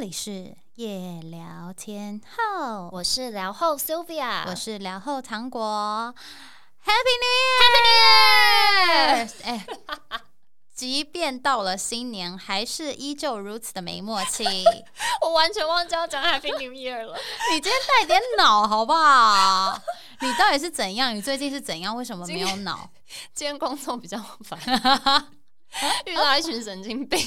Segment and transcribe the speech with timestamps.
[0.00, 6.14] 里是夜聊天后，我是聊后 Sylvia，我是聊后糖果
[6.86, 7.68] ，Happy New
[9.26, 9.30] Year！
[9.44, 9.66] 哎，
[10.74, 14.42] 即便到了新年，还是依旧如此的没默契。
[15.20, 17.14] 我完全忘记要讲 Happy New Year 了。
[17.52, 19.78] 你今天带点脑好不好？
[20.22, 21.14] 你到底是怎样？
[21.14, 21.94] 你最近是怎样？
[21.94, 22.88] 为什么没有脑？
[23.34, 24.58] 今天工作比较烦，
[26.06, 27.20] 遇到一群神经病。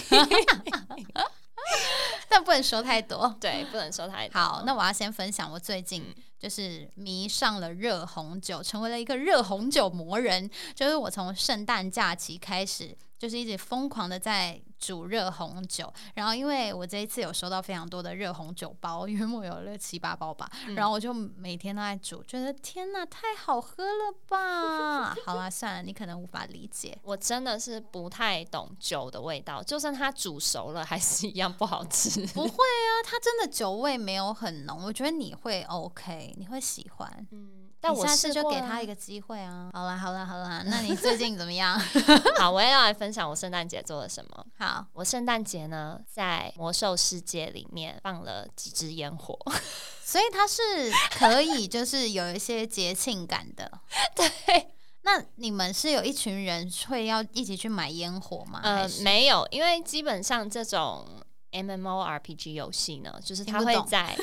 [2.29, 4.39] 但不能说太多，对，不能说太多。
[4.39, 10.49] 好，那我要先分享我最近就是迷上了热红酒，成为了一个热红酒魔人。
[10.73, 12.97] 就是我从圣诞假期开始。
[13.17, 25.15] 就是一直疯狂的在煮热红酒，然后因为我这一次有收到非常多的热红酒包，约莫有六七八包吧，然后我就每天都在煮，觉得天哪，太好喝了吧！
[25.25, 32.25] 好啦，算了，你可能无法理解，我真的是不太懂酒的味道，就算它煮熟了，还是一样不好吃。
[32.27, 37.27] 不会啊，它真的酒味没有很浓，我觉得你会 OK，你会喜欢。
[37.31, 37.62] 嗯。
[37.83, 39.69] 但我下次就给他一个机会啊！
[39.73, 41.77] 好了好了好了， 那你最近怎么样？
[42.39, 44.45] 好，我也要来分享我圣诞节做了什么。
[44.57, 49.37] 好，我圣诞节呢在魔兽世界里面放了几支烟火，
[50.01, 50.61] 所以它是
[51.11, 53.69] 可以就是有一些节庆感的。
[54.15, 58.61] 对，那你们是有一群人会要一起去买烟火吗？
[58.63, 61.05] 呃，没有，因为基本上这种
[61.51, 64.17] M M O R P G 游戏呢，就是它会在，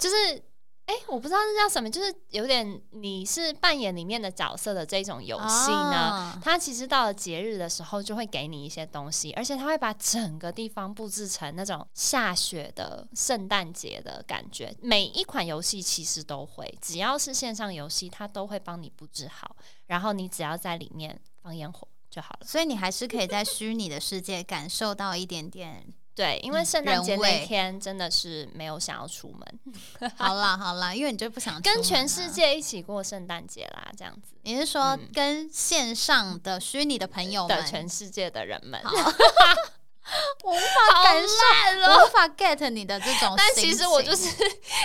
[0.00, 0.42] 就是。
[0.86, 6.38] 哎，我不知道那叫什么，就是有点你是扮演里面的角色的这种游戏呢。
[6.42, 14.74] 它其实到了节日的时候，就会给你一些东西，而且它会把整个地方布置成那种下雪的圣诞节的感觉。
[14.82, 22.46] 每一款游戏其实都会，只要是线上游戏，它都会帮你布置好，然后你只要在里面放烟火就好了。
[22.46, 25.86] 所以你还是可以在虚拟的世界感受到一点点。
[26.14, 30.10] 对，因为圣诞节那天真的是没有想要出门。
[30.16, 34.34] 好啦好啦，因为你就不想跟全世界一起过圣诞节啦，这样子。
[34.42, 38.80] 你是说跟线上的虚拟的朋友们，全世界的人们？
[38.84, 38.90] 我
[40.52, 43.34] 无法感受，我无法 get 你的这种。
[43.36, 44.28] 但其实我就是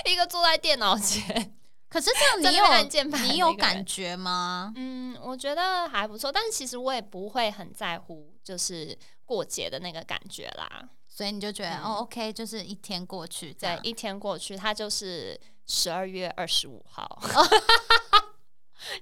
[0.06, 1.54] 一个坐在电脑前。
[1.90, 2.10] 可是
[2.42, 4.72] 这样，你有你有感觉吗？
[4.76, 6.32] 嗯，我觉得还不错。
[6.32, 10.90] 但是其实我也不会很在乎，就是过节的那个感觉啦。
[11.18, 15.36] 所以你就觉得哦，OK，就是一天过去，在，一天过去，它就是
[15.66, 17.20] 十二月二十五号。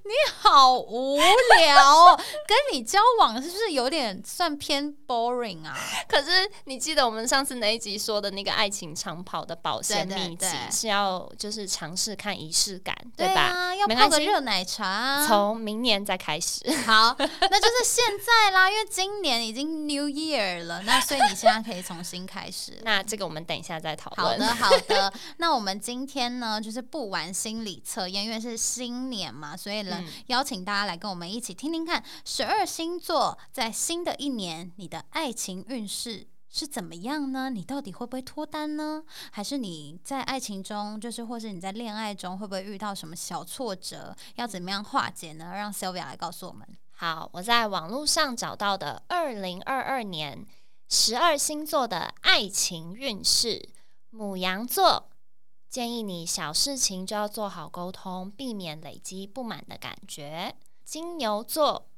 [0.04, 2.16] 你好无聊，
[2.48, 5.78] 跟你交往是不是有点算偏 boring 啊？
[6.08, 13.76] 可是你记得我们上次那一集说的那个爱情长跑的保鲜秘籍是要就是尝试看仪式感，对吧？
[13.76, 16.60] 要泡个热奶茶，从明年再开始。
[16.86, 22.80] 好，那就是现在啦，因为今年已经 New Year 了，那所以你现在可以重新开始。
[22.84, 24.40] 那这个我们等一下再讨论。
[24.48, 25.14] 好的， 好的。
[25.38, 29.56] 那我们今天呢，就是不玩心理测验，因为是新年嘛。
[29.66, 37.50] 所以呢，邀请大家来跟我们一起听听看，十二星座在新的一年，你的爱情运势是怎么样呢？
[37.50, 39.04] 你到底会不会脱单呢？
[39.32, 44.16] 还是你在爱情中，就是或是你在恋爱中，会不会遇到什么小挫折？
[44.36, 45.52] 要怎么样化解呢？
[45.56, 46.68] 让 Sylvia 来告诉我们。
[46.92, 50.46] 好，我在网络上找到的二零二二年
[50.88, 53.68] 十二星座的爱情运势，
[54.12, 55.10] 母羊座。
[55.76, 60.56] 建议你小事情就要做好沟通，避免累积不满的感觉。
[60.86, 61.90] 金牛座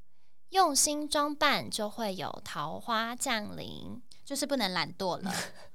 [0.50, 5.32] 用心装扮就会有桃花降临，就是不能懒惰了，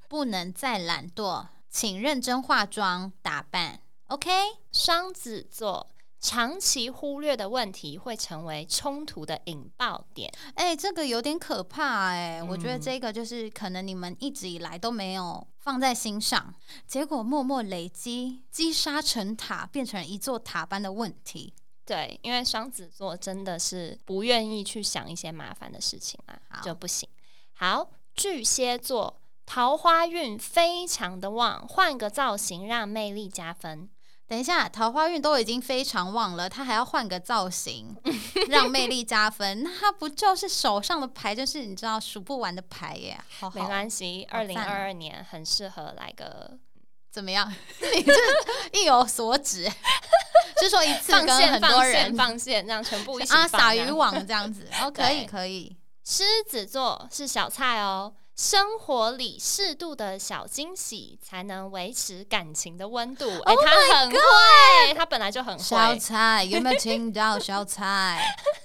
[0.09, 3.81] 不能再懒惰，请认真化妆打扮。
[4.09, 4.29] OK，
[4.73, 5.92] 双子座。
[6.22, 10.33] 长期忽略的问题会成为冲突的引爆点。
[10.55, 12.41] 哎，这个有点可怕哎！
[12.41, 16.55] 我觉得这个就是可能你们一直以来都没有放在心上，
[16.87, 21.52] 结果默默累积，积沙成塔，变成一座塔般的问题。
[21.85, 27.08] 对，因为双子座真的是不愿意去想一些麻烦的事情啊，就不行。
[27.55, 33.91] 好，巨蟹座桃花运非常的旺，换个造型让魅力加分。
[34.32, 37.94] 等一下，桃花运都已经非常旺了，他还要换个造型，
[38.49, 43.20] 让魅力加分，那他不就是手上的牌，就是你知道数不完的牌耶？
[43.55, 46.50] 没关系，二零二二年很适合来个
[47.11, 47.46] 怎么样？
[47.94, 49.70] 你这意有所指，
[50.58, 55.76] 就说一次跟很多人放线，这样全部一起啊撒渔网这样子，哦，可以可以。
[56.05, 58.14] 狮子座是小菜哦。
[58.43, 63.25] 生活里适度的小惊喜，才能维持感情的温度。
[63.44, 65.62] 哎，他很会，他本来就很会。
[65.62, 67.39] 小蔡有没有听到？
[67.39, 68.21] 小蔡，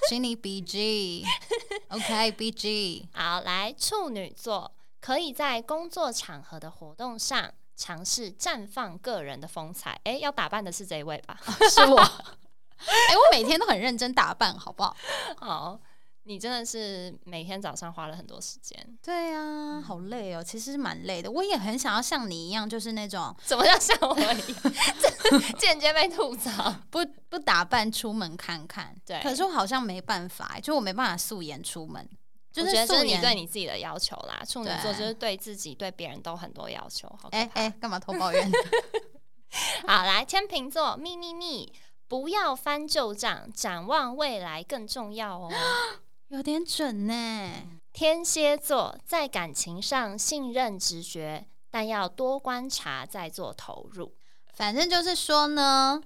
[0.10, 3.08] 请你 B G，OK B G。
[3.14, 10.02] 好，来处女座，可以在工作场合的活动上尝试绽放个人的风采。
[10.06, 11.40] 哎，要打扮的是这一位吧？
[11.70, 12.00] 是我。
[12.82, 14.98] 哎，我每天都很认真打扮，好不好？
[15.38, 15.80] 好。
[16.28, 21.32] 你真的是每天早上花了很多时间，对呀，好累哦，其实蛮累的。
[21.32, 24.74] 我也很想要像你一样，就是那种怎么样像我一样，
[25.58, 28.94] 间接被吐槽， 不不打扮出门看看。
[29.06, 32.08] 对，可是我好像没办法，就我没办法素颜出门。
[32.52, 37.08] 就是觉得这是你对你自己的要求啦，处女座就是对自己对别人都很多要求。
[37.22, 38.52] 好哎哎，干嘛偷抱怨？
[39.88, 41.72] 好，来天秤座，秘密密，
[42.08, 45.52] 不要翻旧账，展望未来更重要哦。
[46.30, 47.52] 有点准呢。
[47.94, 54.14] 天蝎座在感情上信任直觉，但要多观察再做投入。
[54.54, 56.02] 反正就是说呢，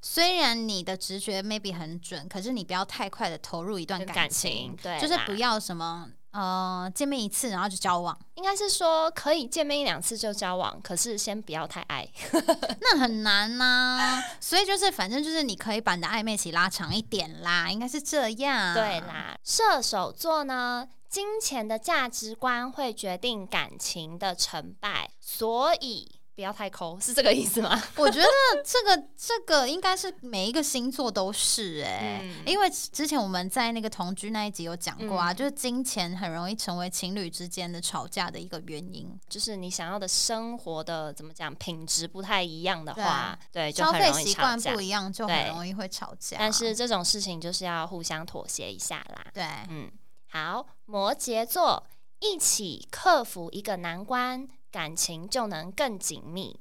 [0.00, 6.10] 虽然你的直觉 maybe 很准，可是你不要太快的投入一段感情，对，就是不要什么。
[6.36, 12.06] 呃，见面一次然后就交往，应该是说可以见面一两次就交往，可是先不要太爱，
[12.82, 14.22] 那很难呐。
[14.38, 18.74] 所以就是反正就是你可以把你的暧昧期拉长一点啦，应该是这样。
[18.74, 26.15] 对啦，射手座呢，金钱的价值观会决定感情的成败，所以。
[26.36, 27.82] 不要太抠， 是这个意思吗？
[27.96, 28.26] 我觉得
[28.62, 46.36] 这个这个应该是每一个星座都是哎，因为之前我们在那个同居那一集有讲过啊，就是金钱很容易成为情侣之间的吵架的一个原因，就是你想要的生活的怎么讲品质不太一样的话，对，消费习惯不一样就很容易会吵架。
[46.38, 49.26] 但是这种事情就是要互相妥协一下啦。
[49.32, 49.90] 对，嗯，
[50.28, 51.82] 好，摩羯座
[52.20, 54.46] 一起克服一个难关。
[54.76, 56.60] 感情就能更紧密，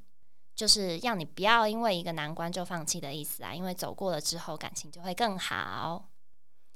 [0.55, 3.53] 就是让你不要因为一个难关就放弃的意思啊！
[3.53, 6.07] 因为走过了之后，感情就会更好。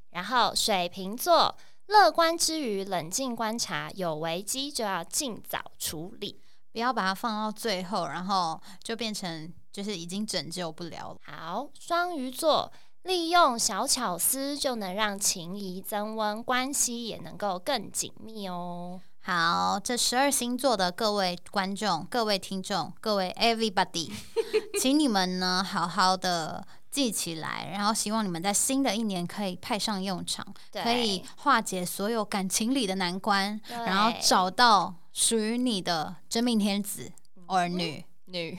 [0.09, 1.56] 然后水瓶座
[1.86, 6.41] 乐观之余，冷静观察，有危机就要尽早处理，
[6.74, 11.18] 不要把它放到最后，然后就变成就是已经拯救不了。
[11.24, 12.69] 好，双鱼座
[13.03, 19.00] 利用小巧思就能让情谊增温，关系也能够更紧密哦。
[19.31, 24.11] 好，这十二星座的各位观众、各位听众、各位 everybody，
[24.81, 30.43] 请你们呢好好的记起来，然后希望你们在新的一年可以派上用场，
[30.73, 37.11] 可以化解所有感情里的难关，然后找到属于你的真命天子
[37.45, 38.57] 儿女女。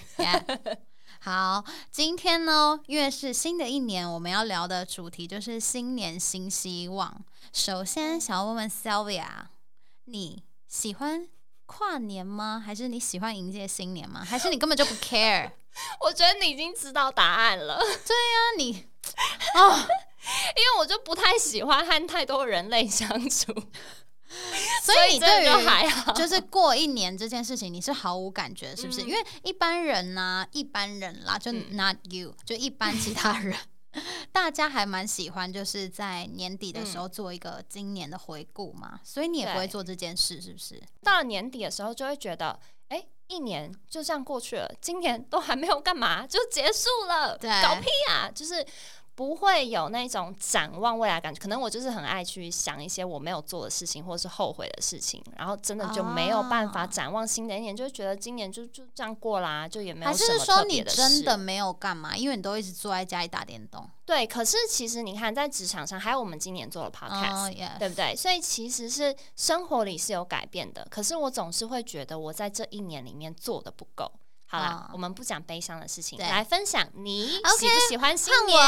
[1.19, 7.25] 好，今天呢，因为是新的一年，我们要聊的主题就是新年新希望。
[7.53, 9.27] 首先，想要问问 Sylvia，
[10.05, 10.45] 你。
[10.71, 11.27] 喜欢
[11.67, 12.63] 跨年吗？
[12.65, 14.25] 还是你喜欢迎接新年吗？
[14.25, 15.51] 还是你根本就不 care？
[16.01, 17.77] 我觉得你已经知道答案了。
[17.81, 18.87] 对呀，你
[19.59, 19.77] 哦，
[20.57, 23.53] 因为我就不太喜欢和太多人类相处，
[24.81, 29.01] 所以你对于就是过一年这件事情，你是毫无感觉，是不是？
[29.01, 33.59] 因为一般人呢，一般人啦，就 not you，就一般其他人。
[34.41, 40.83] 大家还蛮喜欢，就是在年底的时候做一个今年的回顾嘛，所以你也不会做这件事，是不是？
[41.03, 42.59] 到了年底的时候，就会觉得，
[42.89, 48.31] 哎，一年就这样过去了，今年都还没有干嘛，就结束了，搞屁啊！
[48.35, 48.67] 就是。
[49.21, 60.97] 不会有那种展望未来感觉，可能我就是很爱去想一些我没有做的事情，或者是后悔的事情，然后真的就没有办法展望新的一年，就觉得今年就就这样过啦，就也没有什么特别的事。
[60.97, 62.17] 真的没有干嘛？
[62.17, 63.87] 因为你都一直坐在家里打电动。
[64.07, 68.17] 对，可是其实你看，在职场上，还有我们今年做了 podcast，对不对？
[68.17, 70.87] 所以其实是生活里是有改变的。
[70.91, 74.11] 可是我总是会觉得，我在这一年里面做的不够。
[74.53, 78.59] 好了，我们不讲悲伤的事情，来分享你喜不喜欢新年？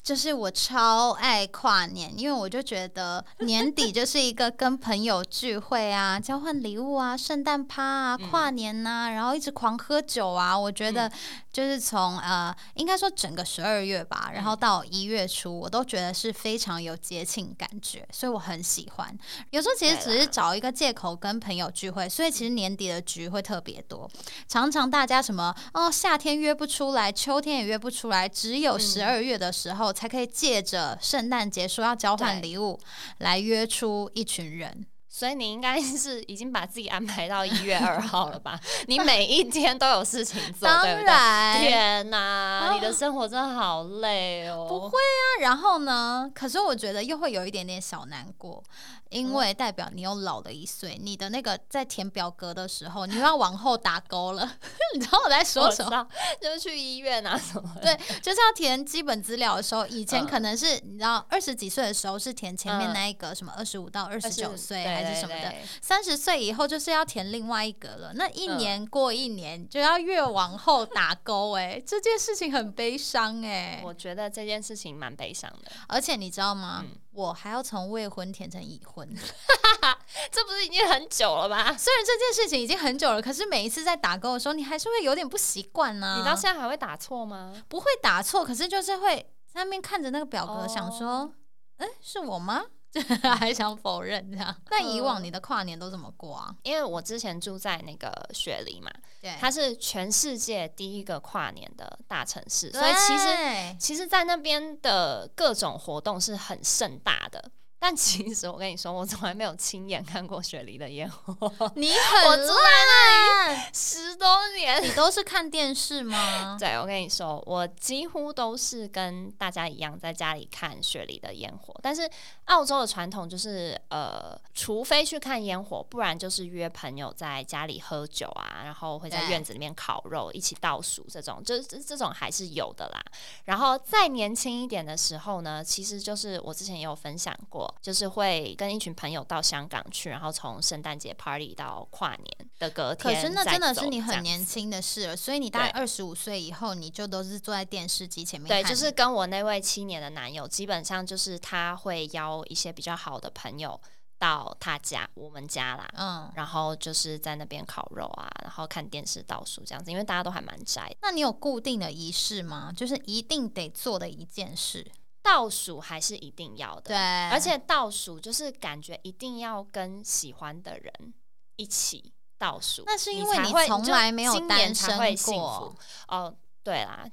[0.00, 10.56] 就是我超爱跨年，因为我就觉得 年底就是一个跟朋友聚会啊、交换礼物啊、圣诞趴啊、跨年呐，然后一直狂喝酒啊。
[10.56, 11.10] 我觉得
[11.52, 19.18] 就是从呃，应该说整个十二月吧，然后到一月初，我都觉得是非常有节庆感觉，所以我很喜欢。
[19.50, 24.08] 有时候其实只是找一个借口跟朋友聚会，所以其实年底的局会特别多，
[24.46, 25.07] 常常大。
[25.08, 25.90] 加什么哦？
[25.90, 32.78] 夏天约不出来，秋天也约不出来，只有十二月的时候才可以借着圣诞节说要交换礼物
[33.16, 34.84] 来约出一群人。
[35.18, 38.56] 所以你应该是已经把自己安排到一月二号了吧？
[38.86, 42.70] 你每一天都有事情做， 当然，天哪！
[42.72, 44.64] 你的生活真的好累哦。
[44.68, 46.30] 不会啊，然后呢？
[46.32, 48.62] 可是我觉得又会有一点点小难过。
[49.10, 54.46] 因为代表你又老了一岁，你的那个在填表格的时候，你又要往后打勾了。
[54.94, 56.06] 你知道我在说什么？
[56.38, 57.74] 就是去医院啊什么？
[57.80, 68.12] 对，就是要填基本资料的时候，以前可能是你知道二十几岁的时候是填前面那一个什么二十五到二十九岁还是什么的，三十岁以后就是要填另外一格了。
[68.14, 73.80] 那一年过一年就要越往后打勾，哎，这件事情很悲伤哎。
[73.84, 76.84] 我觉得这件事情蛮悲伤的，而且你知道吗？
[77.12, 79.08] 我还要从未婚填成已婚，
[80.30, 81.76] 这不是已经很久了吗？
[81.76, 86.16] 虽然这件事情已经很久了，可是每一次在打勾的时候，你还是会有点不习惯呢。
[86.18, 87.52] 你到现在还会打错吗？
[87.68, 89.16] 不会打错，可是就是会
[89.52, 91.32] 在那边看着那个表格，想说，
[91.78, 92.64] 哎，是我吗？
[93.38, 94.54] 还想否认这样？
[94.70, 96.54] 那以往你的跨年都怎么过啊？
[96.62, 98.90] 因为我之前住在那个雪梨嘛，
[99.20, 107.50] 对，它是全世界第一个跨年的大城市，所以其实其实，在那边的各种活动是很盛大的。
[107.80, 111.32] 但其实我跟你说，我从来没有亲眼看过雪梨的烟火。
[111.76, 112.52] 你很，我住在
[112.86, 116.56] 那里 十多年，你都是看电视吗？
[116.58, 121.72] 对，我跟你说，我几乎都是跟大家一样在家里看雪梨的烟火。
[121.80, 122.10] 但是
[122.46, 133.00] 澳洲的传统就是，呃，除非去看烟火，不然就是约朋友在家里喝酒啊，然后会在院子里面烤肉，一起倒数这种，就是这种还是有的啦。
[133.44, 137.67] 然后再年轻一点的时候呢，其实就是我之前也有分享过。
[137.80, 143.14] 就是会跟一群朋友到香港去，然后从圣诞节 party 到跨年的隔天。
[143.14, 148.48] 可是那真的是你很年轻的事了，所以你大概二十五岁以后，你就都是坐在电视机前面。
[148.48, 153.80] 对，就是跟我那位七年的男友，基本上就是他会邀一些比较好的朋友
[154.18, 160.94] 到他家，我们家啦，嗯，然后就是在那边烤肉啊，然后看电视倒数这样子，因为大家都还蛮宅。
[161.02, 162.72] 那你有固定的仪式吗？
[162.76, 164.84] 就是一定得做的一件事。
[165.28, 166.96] 倒数还是一定要的，对，
[167.30, 171.14] 而且倒数就是感觉一定要跟喜欢的人
[171.56, 175.76] 一起倒数，那是因为你从来没有单身过。
[176.08, 176.34] 哦。
[176.64, 177.06] 对啦，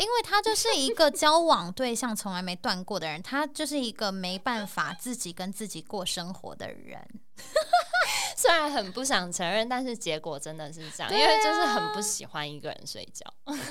[0.00, 7.06] 因为他就是一个交往对象从来没断过的人，他就是一个没办法自己跟自己过生活的人。
[8.36, 13.24] 虽然很不想承认，但是结果真的是这样，因为就是很不喜欢一个人睡觉。
[13.44, 13.68] 啊，是因为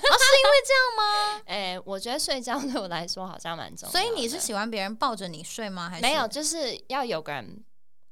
[0.66, 1.42] 这样吗？
[1.48, 3.92] 哎，我觉得睡觉对我来说好像蛮重要。
[3.92, 5.90] 所以你是喜欢别人抱着你睡吗？
[5.90, 6.28] 还是没有？
[6.28, 7.64] 就是要有个人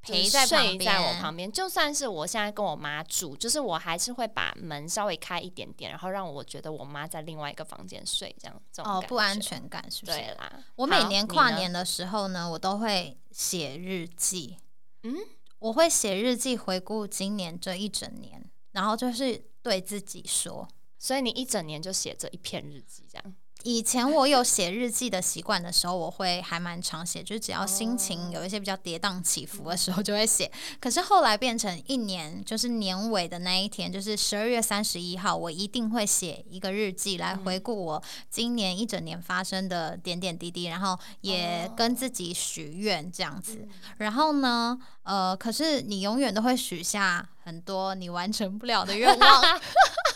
[0.08, 1.52] 陪在睡在我旁边。
[1.52, 10.18] 就算是我现在跟我妈住，就是我还是会把门稍微开一点点，然后让我觉得我妈在另外一个房间睡，这样这种哦不安全感是不是？
[10.18, 14.58] 对啦，我每年跨年的时候呢，我都会写日记。
[15.04, 15.16] 嗯。
[15.60, 20.68] 我会写日记回顾今年这一整年，然后就是对自己说，
[21.00, 23.36] 所以你一整年就写这一篇日记，这样。
[23.68, 30.50] 以前我有写日记的习惯的时候，我会还蛮常写，就是只要心情有一些比较跌宕起伏的时候就会写。
[30.80, 43.68] 可是后来变成一年，就是年尾的那一天，就是十二月三十一号，我一定会写一个日记来回顾我今年一整年发生的点点滴滴，然后也跟自己许愿这样子。
[43.98, 49.42] 然后呢，呃，可是你永远都会许下很多你完成不了的愿望。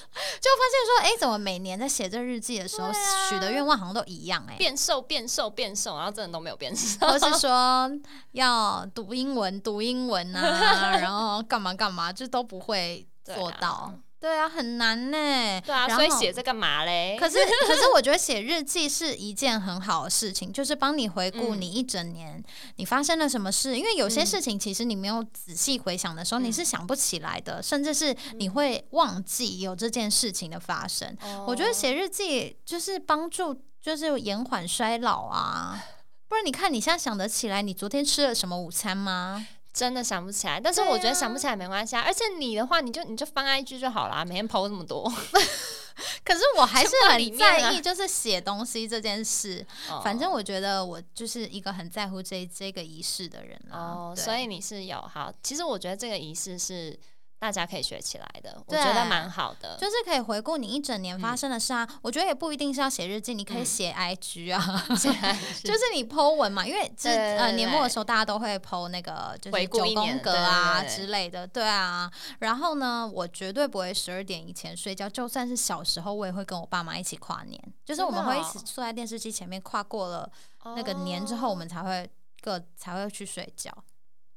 [0.42, 2.92] 就发现说，哎，怎么每年在写这日记的时候
[3.30, 4.44] 许的愿望好像都一样？
[4.50, 6.98] 哎，变瘦，变瘦，变瘦，然后真的都没有变瘦。
[7.08, 7.90] 或是说
[8.32, 13.94] 要读英文，读英文啊， 然后干嘛干嘛，就都不会做到。
[14.22, 15.18] 对啊，很难呢。
[15.62, 17.18] 对啊，所以写这干嘛嘞？
[17.20, 22.42] 可是， 可是我觉得写日记是一件很好的事情，就是帮你回顾你一整年
[22.76, 23.76] 你发生了什么事。
[23.76, 31.18] 因为有些事情其实你没有仔细回想的时候，你是想不起来的，甚至是你会忘记有这件事情的发生。
[31.48, 35.84] 我觉得写日记就是帮助，就是延缓衰老啊。
[36.28, 39.48] 不然你看你现在想得起来你昨天吃了什么午餐吗？
[39.74, 42.04] 真的想不起来，但是我觉得想不起来没关系啊。
[42.06, 45.12] 而且你的话，你就你就翻 IG 就好啦，每天 PO 这么多。
[46.24, 49.66] 可是我还是很在意，就是写东西这件事。
[50.04, 54.14] 反正我觉得我就是一个很在乎这这个仪式的人哦。
[54.18, 56.98] 所以你是有好，其实我觉得这个仪式是。
[57.42, 61.90] 大家可以学起来的，我觉得蛮好的，就是可以回顾你一整年发生的事啊。
[62.04, 64.62] 我觉得也不一定是要写日记，你可以写 IG 啊，
[65.66, 72.12] 就是你 Po 文嘛，因为这呃年末的时候大家都会 Po 那个就是九宫格啊之类的，对啊。
[72.38, 80.32] 然后呢，我绝对不会十二点以前睡觉，就算是小时候，我也会跟我爸妈一起跨年，就是我们会一起坐在电视机前面跨过了
[80.64, 82.08] 那个年之后，我们才会
[82.40, 83.76] 各才会去睡觉。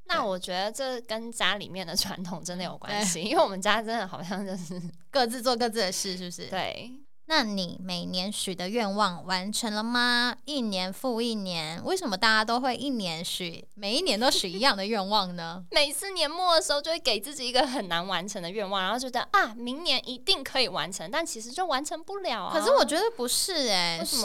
[0.07, 4.81] 那我觉得这跟家里面的传统真的有关系，因为我们家真的好像就是
[5.11, 6.47] 各自做各自的事，是不是？
[6.49, 6.93] 对，
[7.27, 10.37] 那你每年许的愿望完成了吗？
[10.45, 15.65] 一年复一年，为什么大家都会一年许，每一年都许一样的愿望呢？
[15.73, 22.53] 每次年末的时候，就会给自己一个很难完成的愿望，然后觉得啊，明年一定可以完成，但其实就完成不了啊。
[22.53, 24.19] 可是我觉得不是哎，是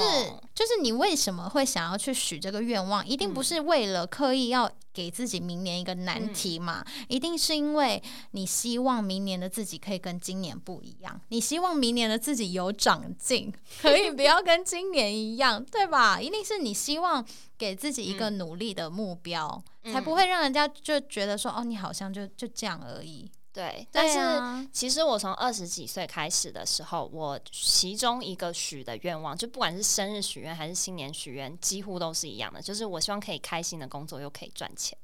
[0.53, 3.07] 就是你为什么会想要去许这个愿望？
[3.07, 4.69] 一定不是为了刻意要。
[4.99, 13.49] 给自己明年一个难题嘛，一定是因为你希望明年的自己可以跟今年不一样，你希望明年的自己有长进，
[13.81, 16.19] 可以不要跟今年一样，对吧？
[16.19, 17.25] 一定是你希望
[17.57, 23.31] 给自己一个努力的目标，才不会让人家就觉得说哦，你好像就就这样而已。
[23.51, 34.97] 对，但是其实我从二十几岁开始的时候，我其中一个许的愿望，就不管是生日许愿还是新年许愿，几乎都是一样的，就是我希望可以开心的工作又可以赚钱。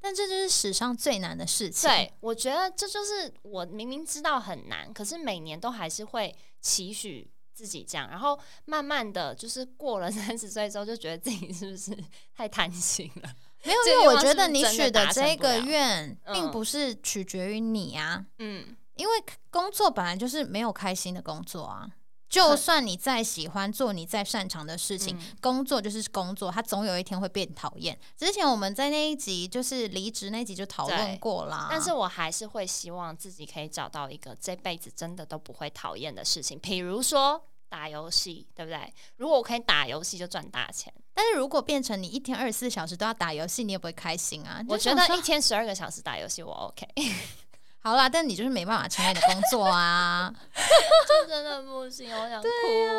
[0.00, 1.88] 但这就是史上最难的事情。
[1.88, 11.96] 对，我觉得这就是我明明知道很难，可是每年都还是会期许自己这样，然后慢慢的就是过了三十岁之后，就觉得自己是不是
[12.34, 13.34] 太贪心了。
[13.64, 18.24] 没有，因为我觉得你许的这个愿，并不是取决于你啊。
[18.38, 19.12] 嗯，因为
[19.50, 21.88] 工作本来就是没有开心的工作啊。
[22.28, 27.98] 就算你再喜欢做你再擅长的事情，工作就是工作，它总有一天会变讨厌。
[28.18, 31.68] 之前我们在那一集就是离职那集就讨论过啦。
[31.70, 37.42] 但是我还是会希望自己可以找到一个这辈子真的都不会讨厌的事情，比如说。
[37.68, 38.92] 打游戏，对不对？
[39.16, 40.92] 如果我可以打游戏，就赚大钱。
[41.14, 44.62] 但是如果变成你一天二十四小时都要打游戏，你也不会开心啊。
[44.68, 46.86] 我觉得一天十二个小时打游戏，我 OK。
[47.80, 50.32] 好啦，但你就是没办法成为你的工作啊。
[51.06, 52.48] 这真的不行，我想哭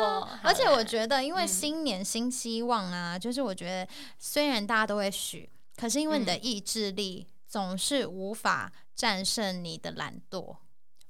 [0.00, 0.28] 哦。
[0.42, 3.86] 而且我觉得，因为新年新希望啊，就是我觉得
[4.18, 10.56] 虽然大家都会许，可是因为你的意志力总是无法战胜你的懒惰。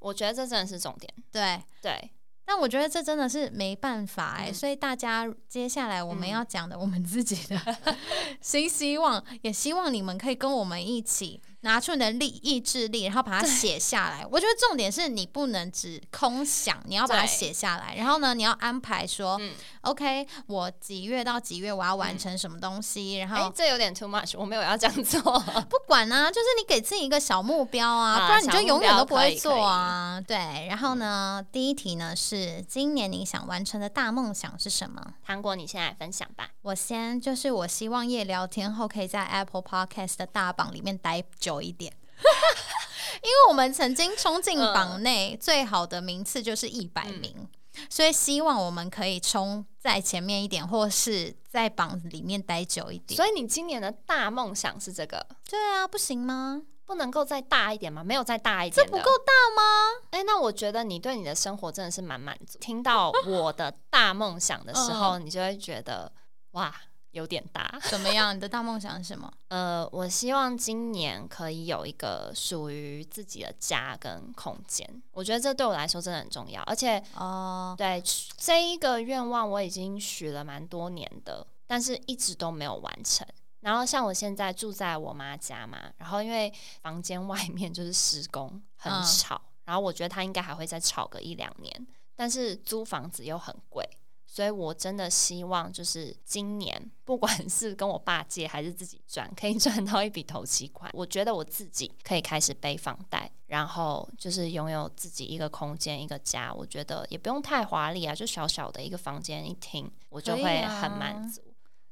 [0.00, 1.12] 我觉得这真的是重点。
[1.30, 2.10] 对对。
[2.52, 7.76] 但我觉得这真的是没办法哎，所以大家接下来我们要讲的，我们自己的
[8.42, 11.40] 新希望，也希望你们可以跟我们一起。
[11.62, 14.26] 拿出你的力意志力，然后把它写下来。
[14.30, 17.94] 我觉得重点是你不能只空想，你要把它写下来。
[17.96, 19.38] 然后呢，你要安排说
[19.82, 23.16] ，OK，我几月到几月我要完成什么东西。
[23.18, 25.20] 然后这有点 too much，我没有要这样做。
[25.68, 30.18] 不管啊，就是你给自己一个小目标啊，不然你就永远都不会做啊。
[30.26, 30.36] 对。
[30.68, 35.02] 然后呢，第一题呢是今年你想完成的大梦想是什么？
[35.26, 36.48] 糖果，你先来分享吧。
[36.62, 41.49] 我先，就是我希望夜聊天后可以在 Apple Podcast 的大榜里面待久。
[41.50, 41.92] 久一点，
[43.22, 47.48] 因为我们曾经冲进榜内，最好的名次就是一百名，
[47.88, 53.16] 所以希望我们可以冲在前面一点，或是在榜里面待久一点。
[53.16, 55.26] 所以你今年的大梦想是这个？
[55.48, 56.62] 对啊，不行吗？
[56.86, 58.04] 不能够再大一点吗？
[58.04, 60.06] 没有再大一点，这不够大吗？
[60.10, 62.58] 哎，那我觉得你对你的生活真的是蛮满足。
[62.60, 66.12] 听到我的大梦想的时候， 你就会觉得
[66.52, 66.72] 哇。
[67.12, 68.34] 有点大，怎么样？
[68.34, 69.32] 你的大梦想是什么？
[69.48, 74.88] 呃，我希望今年可以有一个属于自己的家跟空间。
[75.12, 78.02] 我觉得这对我来说真的很重要，而且哦，对
[78.36, 83.26] 这一个愿望我已经许了蛮多年的，但是一直都没有完成。
[83.60, 93.86] 然后像我现在住在我妈家嘛，然后因为房间外面就是施工，很吵，然后我觉得他应该还会再吵个一两年，但是租房子又很贵。
[94.32, 100.88] 所以，我真的希望，就是今年，不管 是跟我爸借还是自己赚，可以赚到一笔头期款。
[100.94, 106.54] 我觉得我自己可以开始背房贷，然后就是拥有自己一个空间、一个家。
[106.54, 111.42] 我觉得也不用太华丽啊，就小小的一个房间、一厅，我就会很满足。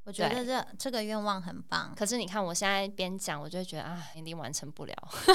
[0.09, 1.93] 我觉得这这个愿望很棒。
[1.95, 4.95] 可是你看，我现在边讲，我就觉得啊，一定完成不了，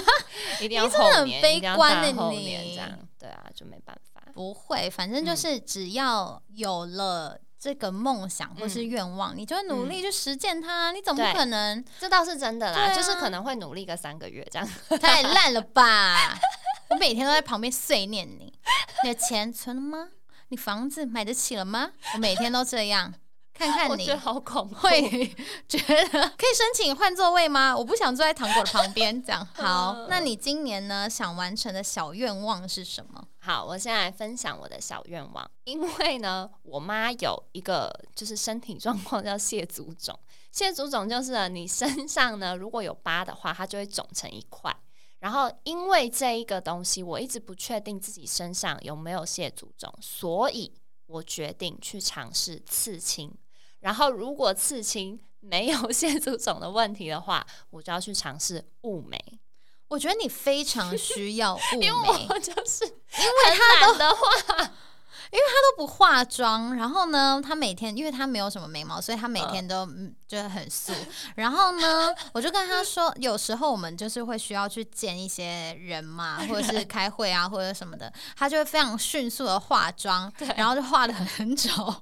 [0.59, 2.89] 一定要后年，一定要大后年这样。
[3.19, 4.23] 对啊，就没办法。
[4.33, 10.91] 不会，反正就是只要有了这个梦想或是愿望，你就会努力去实践它。
[10.91, 11.86] 你怎么可能？
[11.99, 14.67] 这倒是真的啦，就是可能会努力个三个月这样。
[14.99, 16.36] 太烂了吧！
[16.89, 18.51] 我每天都在旁边碎念你，
[19.03, 20.09] 你的钱存了吗？
[20.47, 21.91] 你房子买得起了吗？
[22.15, 23.13] 我每天都这样。
[23.53, 25.27] 看看你，好恐怖，会
[25.67, 27.75] 觉得 可以申请换座位吗？
[27.77, 29.23] 我不想坐在糖果的旁边。
[29.23, 31.07] 这样好，那你今年呢？
[31.09, 33.23] 想完成的小愿望是什么？
[33.37, 35.49] 好，我现在分享我的小愿望。
[35.65, 40.17] 因为呢，我妈有一个就是身体状况叫蟹足肿。
[40.51, 44.75] 蟹足肿就是你身上呢如果有疤的话，它就会肿成一块。
[45.19, 50.73] 然后因为这一个东西，我一直不确定自己身上有没有蟹足肿，所以
[51.05, 53.33] 我决定去尝试刺青。
[53.84, 59.19] 然后，如果刺青没有蟹足肿的问题的话，我就要去尝试雾眉。
[59.89, 64.26] 我觉得你非常需要雾眉， 就是因为它的话，
[65.30, 69.86] 因为他都不化妆，然后呢，他每天因为他没有什么眉毛，所以他每天都
[70.28, 70.93] 就是很素。
[71.36, 81.93] 然后呢， 我就跟他说，有时候我们就是会需要去见一些人嘛，或者是开会啊，或者什么的，他就会非常迅速的化妆，然后就化的很丑。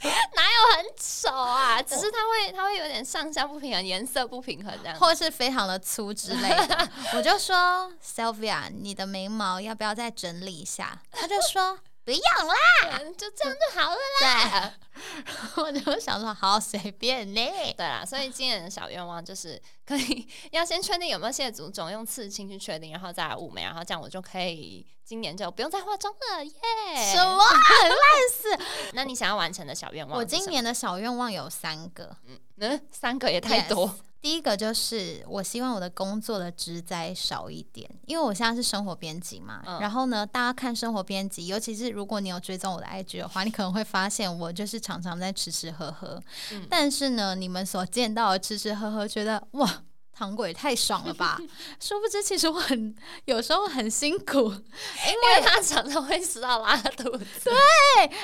[0.34, 1.82] 哪有很丑啊？
[1.82, 6.88] 只是它会，它会有点上下不平衡，颜色不平衡这样，或是非常的粗之类的。
[7.14, 11.00] 我就说，Sylvia，你的眉毛要不要再整理一下？
[11.12, 11.78] 他就说。
[12.04, 14.72] 不要啦，就这样就好了啦。
[14.94, 17.74] 对 我就想说，好随便呢。
[17.76, 26.52] 对啦，所以今年的小愿望就是可以 要先确定有没有谢祖种，用刺青去确定，然后再来雾眉，然后这样我就可以今年就不用再化妆了耶。
[27.14, 27.38] 什么？
[27.42, 27.98] 很烂
[28.30, 28.64] 死！
[28.92, 30.18] 那你想要完成的小愿望？
[30.18, 32.14] 我今年的小愿望有三个。
[32.58, 33.98] 嗯，三个也太多。
[34.20, 39.62] 第一个就是我希望我的工作的职灾少一点，因为我现在是生活编辑嘛。
[39.80, 46.20] 然后呢，大家看生活编辑，尤其是如果你有追踪我的 IG 的话，你可能会发现我就是常常在吃吃喝喝。
[46.68, 49.77] 但是呢，你们所见到的吃吃喝喝，觉得哇。
[50.18, 51.38] 糖果也太爽了吧！
[51.78, 52.92] 殊不知，其实我很
[53.26, 54.50] 有时候很辛苦，
[55.06, 57.24] 因为他常常会吃到拉肚子。
[57.44, 57.52] 对，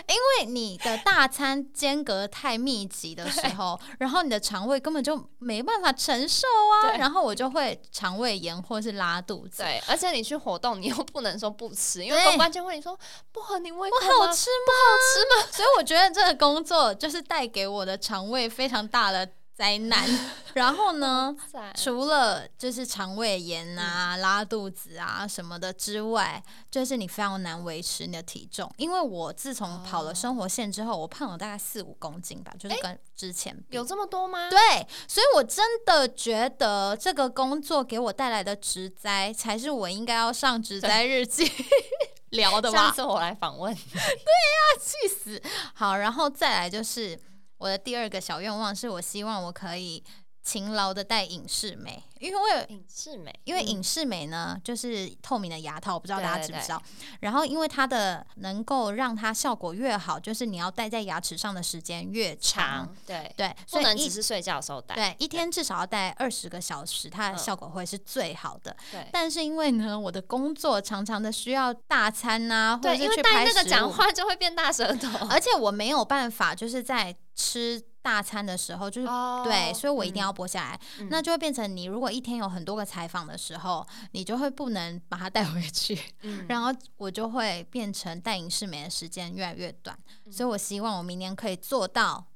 [0.08, 6.48] 因为你的大餐间隔太密集的时候，然后你的肠胃根本就没办法承受
[6.82, 9.62] 啊，然后我就会肠胃炎或是拉肚子。
[9.62, 12.98] 对，而且你去活动，你又不能说不吃，因为公关就会你说
[13.30, 13.96] 不合你胃口？
[14.00, 14.66] 不好吃吗？
[14.66, 15.48] 不好吃吗？
[15.52, 19.30] 所以我觉得这个工作就是带给我的肠胃非常大的。
[19.54, 20.04] 灾难，
[20.54, 21.34] 然后呢？
[21.76, 28.68] 除了就是肠胃炎啊、拉肚子啊什么的之外，就是你非常难维持你的体重。
[28.76, 34.50] 因为我自从跑了生活线之后，我胖了大概四五公斤吧，就是跟之前有这么多吗？
[34.50, 34.58] 对，
[35.06, 41.48] 所以我真的觉得这个工作给我带来的职灾，才是我应该要上职灾日记
[42.30, 42.88] 聊的吧？
[42.88, 43.72] 下次我来访问。
[43.72, 45.40] 对呀，气死！
[45.74, 47.16] 好，然后再来就是。
[47.64, 50.04] 我的第二个小愿望是我希望我可以
[50.44, 56.80] 勤劳的戴隐适美，因为我有隐适美，因为隐适美呢就是透明的牙套，我不知道大家知不知道。
[57.20, 62.94] 然后因为它的能够让它效果越好，就是你要戴在牙齿上的时间越长。
[63.06, 64.94] 对对，不能只是睡觉的时候戴。
[64.94, 68.76] 对，一天至少要戴二十个小时，它的效果会是最好的。
[68.92, 77.82] 对，但是因为呢，我的工作常常的需要大餐呐，或者是去拍那个讲话就会变大舌头，而且我没有办法就是在吃。
[78.04, 79.08] 大餐的时候就是
[79.42, 85.98] 对，所以我一定要播下来，那就会变成你如果一天有很多个采访的时候，你就会不能把它带回去，
[86.46, 89.98] 然后我就会变成带影视美的时间越来越短，
[90.30, 92.26] 所以我希望我明年可以做到，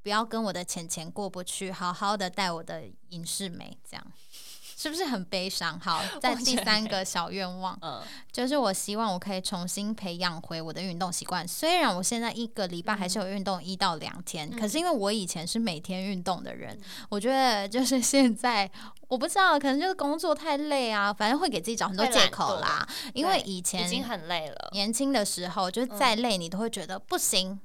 [0.00, 4.06] 不要跟我的钱钱过不去，好好的带我的影视美这样。
[4.86, 5.78] 是不是很悲伤？
[5.80, 11.46] 好， 在第三个小愿望，嗯，就是我希望我可以重新培养回我的运动习惯。
[11.46, 18.70] 虽然我现在一个礼拜还是有运动一到两天，可是因为我以前是每天运动的人，我觉得就是现在
[19.08, 22.86] 我不知道，可能就是工作太累啊，反正会给自己找很多借口啦。
[23.12, 27.60] 因为以前已经很累了，年轻的时候就是再累你都会觉得不行，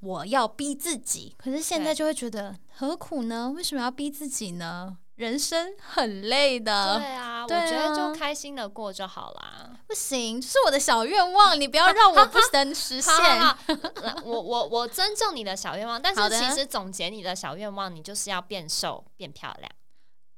[0.00, 1.34] 我要逼自己。
[1.36, 3.50] 可是现在就会觉得何苦呢？
[3.54, 4.96] 为什么要逼自己呢？
[5.16, 9.70] 人生很累的，对啊，我觉得就开心的过就好啦。
[9.86, 13.14] 不行，这是我的小愿望，你不要让我不能实现。
[14.24, 19.70] 我我我尊重你的小愿望，但是其实总结你的小愿望，你就是要变瘦变漂亮。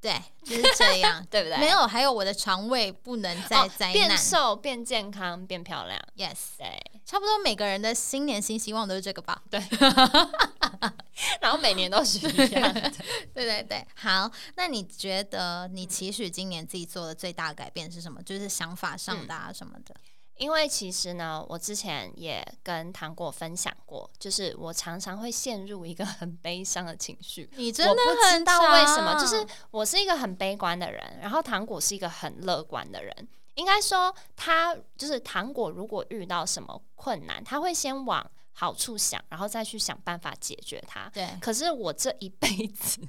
[0.05, 1.57] 对，就是这样， 对不对？
[1.57, 5.99] 没有，还有我的肠胃不能再灾难，变瘦、变健康、变漂亮。
[6.15, 9.41] Yes，对，差不多每个人的新年新希望都是这个吧？
[9.49, 9.59] 对，
[11.41, 12.71] 然后每年都是一样。
[13.33, 18.21] 对对对，好，那你觉得你期许今年自己做的最大改变是什么？
[18.21, 19.95] 就是想法上的啊什么的。
[20.37, 27.49] 因为其实呢，我之前也跟糖果分享过，就是我常常会陷入一个很悲伤的情绪。
[27.55, 29.19] 你真的不知道为什么？
[29.19, 33.27] 就是我是一个很悲观的人，然后糖果是一个很乐观的人。
[33.55, 41.09] 应该说，他就是糖果，如果遇到什么困难，他会先往好处想，然后再去想办法解决它。
[41.13, 41.29] 对。
[41.39, 43.01] 可是我这一辈子。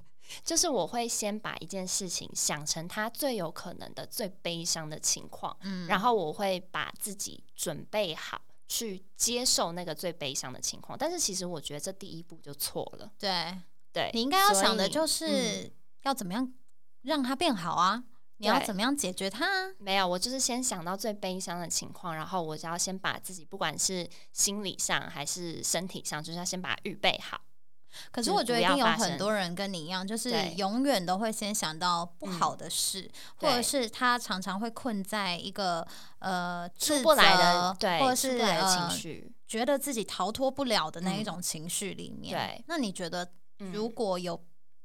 [0.44, 10.98] 就是我会先把一件事情想成它最有可能的最悲伤的情况，嗯，然后我会把自己准备好去接受那个最悲伤的情况。
[10.98, 13.10] 但是其实我觉得这第一步就错了。
[13.18, 13.58] 对，
[13.92, 15.70] 对你应该要想的就是
[16.02, 16.52] 要怎么样
[17.02, 18.04] 让它变好啊？
[18.38, 19.72] 你要怎么样解决它？
[19.78, 27.40] 没有，我就是先想到最悲伤的情况，然后我就要先把自己不管是心理上还是身体上，就是要先把它预备好。
[28.10, 35.86] 可是我觉得一定有很多人跟你一样，就是永远都会先想到不好的事，或者是他常常会困在一个
[36.18, 42.34] 呃出不来的，对，或者是情绪，觉得自己逃脱不了的那一种情绪里面。
[42.34, 43.28] 对，那你觉得
[43.58, 44.40] 如果有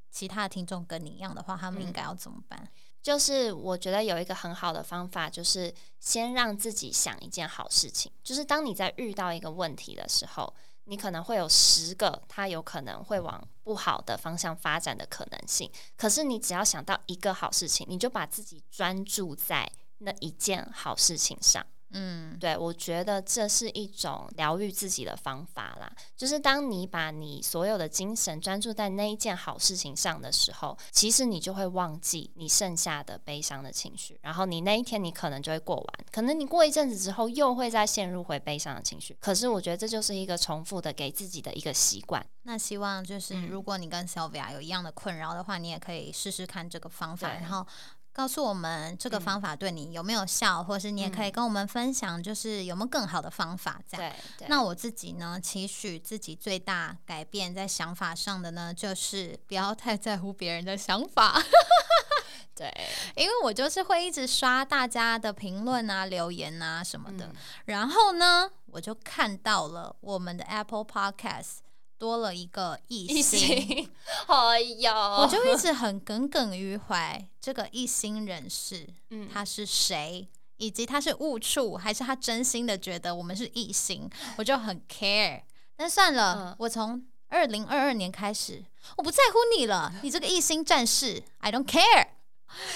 [0.10, 2.68] 其他的听众跟你一样的话，他们应该要怎么办？
[3.02, 8.12] 就是我觉得有一个很好的方法，就是先让自己想一件好事情。
[8.24, 10.54] 就是当你在遇到一个问题的时候，
[10.86, 15.72] 你可能会有十个它有可能会往不好的方向发展的可能性。
[15.96, 21.66] 可是你只要想到一个好事情，你就把自己专注在那一件好事情上。
[21.94, 25.92] 嗯，对，我觉得这是一种疗愈自己的方法啦。
[26.16, 35.88] 就是当你把你所有的精神专注在那一件好事情上的时候，其实你就会忘记你剩下的悲伤的情绪，然后你那一天你可能就会过完。
[36.12, 39.16] 可能你过一阵子之后又会再陷入回悲伤的情绪。
[39.20, 42.26] 可是我觉得这就是一个重复的给自己的一个习惯。
[42.44, 47.66] 那希望就是如果你跟 Sylvia 有一样的困扰的话，你也可以试试看这个方法，然后。
[48.14, 53.80] 告诉我们这个方法对你有没有效，或者是你也可以跟我们分享，就是有没有更好的方法。
[53.90, 54.14] 这样，
[54.50, 61.42] 那我自己呢，期许自己最大改变在想法上的呢，就是不要太在乎别人的想法。
[62.54, 62.70] 对，
[63.16, 67.32] 因为我就是会一直刷大家的评论啊、留言啊什么的，
[67.66, 71.60] 然后呢，我就看到了我们的 Apple Podcast。
[72.02, 73.88] 多了一个异心，
[74.26, 85.44] 哎呀，我就一直很耿耿于怀这个异心人士，嗯，他是谁，以及他是误触还是他真心的觉得我们是异性，我就很 care。
[85.76, 88.66] 但算了，我从二零二二年开始，
[88.98, 92.08] 我不在乎你了，你这个异星战士，I don't care。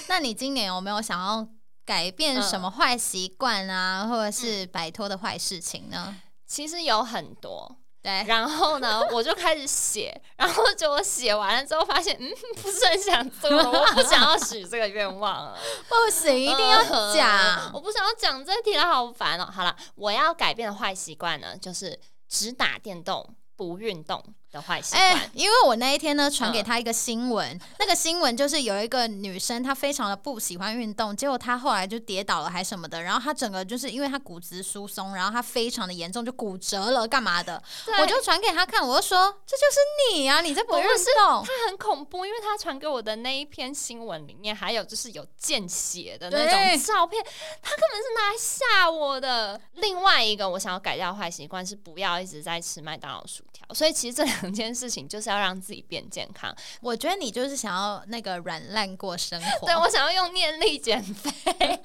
[0.07, 1.47] 那你今年有没有想要
[1.83, 6.15] 改变什么坏习惯啊，或者是摆脱的坏事情呢？
[6.45, 7.77] 其实有很多。
[8.05, 15.51] 对，然后呢， 我就开始写，然后就我写完了之后，发现嗯， 不是很想做， 我不想要许这个愿望，
[15.89, 19.49] 不行，一定要讲，我不想要讲这题了，好烦哦。
[19.51, 24.23] 好了，我要改变的坏习惯呢，就是只打电动不运动。
[24.55, 37.61] 的坏习惯，因为我那一天呢传给他一个新闻，那个新闻就是有一个女生，她非常的不喜欢运动，结果她后来就跌倒了还什么的，然后她整个就是因为她骨质疏松，然后她非常的严重，就骨折了干嘛的，
[37.99, 40.83] 我就传给他看，我就说这就是你啊，你这不运
[41.17, 47.21] 动，他很恐怖，因为他传给我的那一篇新闻里面还有就是有见血的那种照片，
[47.61, 49.59] 他根本是拿来吓我的。
[49.73, 54.44] 另外一个我想要改掉坏习惯是不要一直在吃麦当劳薯条，所以其实这两。
[54.45, 56.55] 整件事情就是要让自己变健康。
[56.79, 59.65] 我觉得你就是想要那个软烂过生活。
[59.65, 61.79] 对我想要用念力减肥， 拜托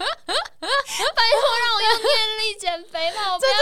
[0.61, 3.33] 让我用念力减肥吧！
[3.33, 3.57] 我真的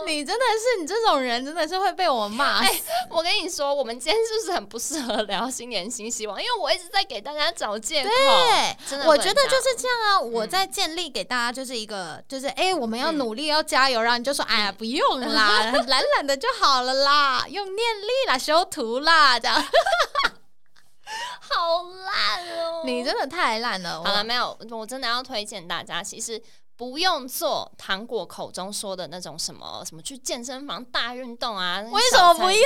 [0.00, 2.60] 有，你真的是你这种人真的是会被我骂。
[2.60, 6.42] 哎，我跟你说，我们今天是不是很不适合聊新年新希望？
[6.42, 8.08] 因为我一直在给大家找借口。
[8.08, 10.20] 对，我觉得就是这样啊。
[10.20, 14.00] 我在建立给大家就是一个，就是哎，我们要努力，要加油。
[14.00, 17.73] 然后你就说，哎呀，不用啦， 懒懒的就好了啦，用。
[17.74, 19.56] 念力啦，修图啦，这样，
[21.40, 22.82] 好烂哦！
[22.84, 24.02] 你真的太烂了。
[24.02, 26.42] 好了，没有，我真的要推荐大家，其实
[26.76, 31.80] 不用做糖果口中说的那种什么什么去健身房大运动啊。
[31.92, 32.58] 为什么不用？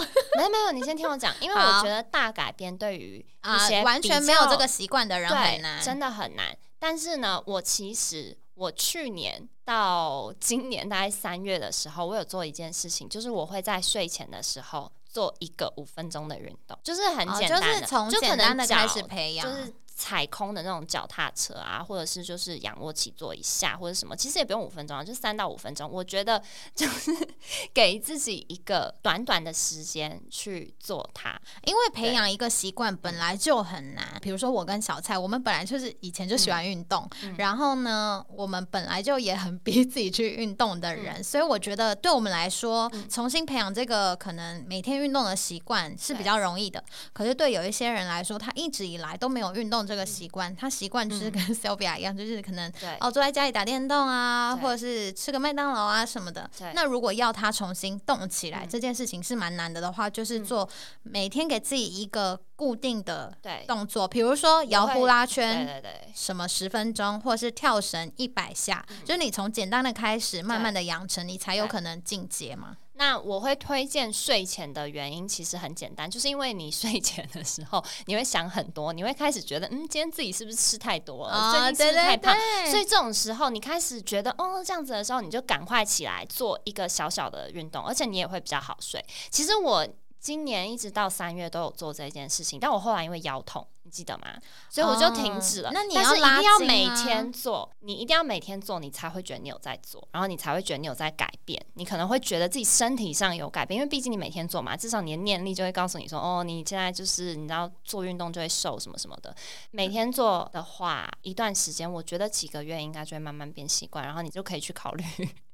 [0.36, 6.56] 没有没有，你先听我讲，因为我觉得大改变对于一些完全没有这个习惯的人很难，真的很难。
[6.78, 8.38] 但是呢，我其实。
[8.54, 19.74] 我去年到今年大概三月的时候，我有做一件事情，就是我会在睡前的时候做一个五分钟的运动，就是很简单的，就可能开始培养，就是。
[20.04, 25.90] 踩空的那种脚踏车啊，或者是就是仰卧起坐一下，或者什么，其实也不用五分钟啊，就三到五分钟。
[25.90, 26.42] 我觉得
[26.74, 27.10] 就是
[27.72, 34.06] 给自己一个短短的时间去做它，因为培养一个习惯本来就很难。
[34.20, 46.84] 比如说我跟小蔡，我们本来就是以前就喜欢运动，然后呢，我们本来就也很 逼自己去运动的人，所以我觉得对我们来说，重新培养这个可能每天运动的习惯是比较容易的。
[47.14, 49.86] 可是对有一些人来说，他一直以来都没有运动。
[49.86, 56.50] 这个习惯，他习惯就是跟 Sylvia 一样，就是可能哦坐在家里打电动啊，或者是吃个麦当劳啊什么的。
[56.74, 60.68] 那如果要他重新动起来，这件事情是蛮难的的话，就是做
[61.02, 72.76] 每天给自己一个固定的动作，比如说摇呼啦圈，对对对，什么十分钟，或者是跳绳一百下，就是你从简单的开始，慢慢的养成，你才有可能进阶嘛。
[72.94, 82.36] 那我会推荐睡前的原因其实很简单，就是因为你睡前的时候你会想很多，你会开始觉得嗯，今天自己是不是吃太多了，最近吃太胖，
[82.70, 89.04] 所以这种时候你开始觉得哦这样子的时候，你就赶快起来做一个小小的运动，而且你也会比较好睡。
[89.30, 89.86] 其实我。
[90.24, 94.24] 今年一直到三月都有做这件事情，但我后来因为腰痛，你记得吗？
[94.70, 95.70] 所以我就停止了。
[95.70, 101.62] 那你要一定要每天做，你一定要每天做，你才会觉得你有在做，然后你才会觉得你有在改变。
[101.74, 109.36] 你可能会觉得自己身体上有改变，因为毕竟你每天做嘛，至少你的念力就会告诉你说，哦，你现在就是你知道做运动就会瘦什么什么的。
[109.72, 115.04] 每天做的话，一段时间，我觉得几个月应该就会慢慢变习惯，然后你就可以去考虑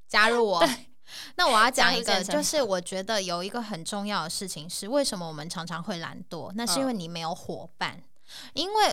[0.07, 0.65] 加入我。
[1.37, 6.53] 那我要讲一个，就是我觉得有一个很重要的事情是，为什么我们常常会懒惰？
[6.55, 8.03] 那是因为你没有伙伴。
[8.55, 8.85] 因为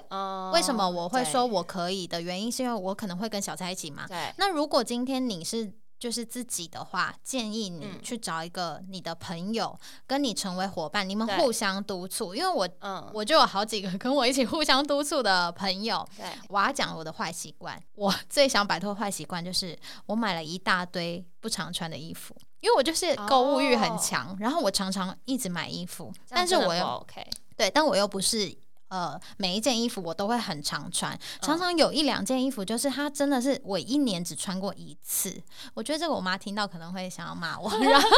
[0.51, 4.07] 为什么我会说我可以的原因，是因为我可能会跟小蔡一起嘛。
[4.07, 4.33] 对。
[4.37, 12.35] 那如果今天你是就是自己的话，建议你去找一个你的朋友，跟你成为伙伴，你们互相督促。
[12.35, 16.07] 因为我嗯，我就有好几个跟我一起互相督促的朋友。
[16.15, 16.25] 对。
[16.49, 22.35] 我要讲我的坏习惯，我最想摆脱坏习惯就是我买了一大堆不常穿的衣服。
[22.59, 27.23] 因为我就是购物欲很强，然后我常常一直买衣服，但是我又 OK，
[27.55, 28.51] 对，但我又不是
[28.89, 35.41] 呃每一件衣服我都会很常穿，常常有一两件衣服就是它真的是我一年只穿过一次，
[35.73, 38.09] 我觉得这个我妈听到可能会想要骂我， 然后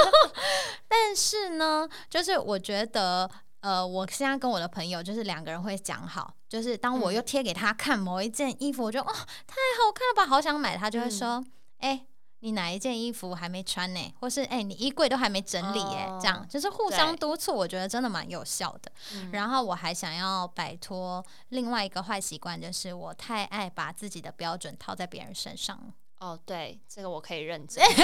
[0.88, 3.30] 但是呢，就是我觉得
[3.62, 11.44] 呃我现在跟我的朋友就是两个人会讲好，就是当我又贴给他看某一件衣服，我觉得哦太好看了吧，好想买，他就会说
[11.80, 12.06] 哎。
[12.42, 14.14] 你哪一件衣服还没穿呢？
[14.20, 16.08] 或是哎，你衣柜都还没整理耶？
[16.22, 18.92] 这样就是互相督促，我觉得真的蛮有效的。
[19.32, 25.94] 然后我还想要摆脱另外一个坏习惯，就是我太爱把自己的标准套在别人身上。
[26.20, 27.82] 哦，对，这个我可以认真。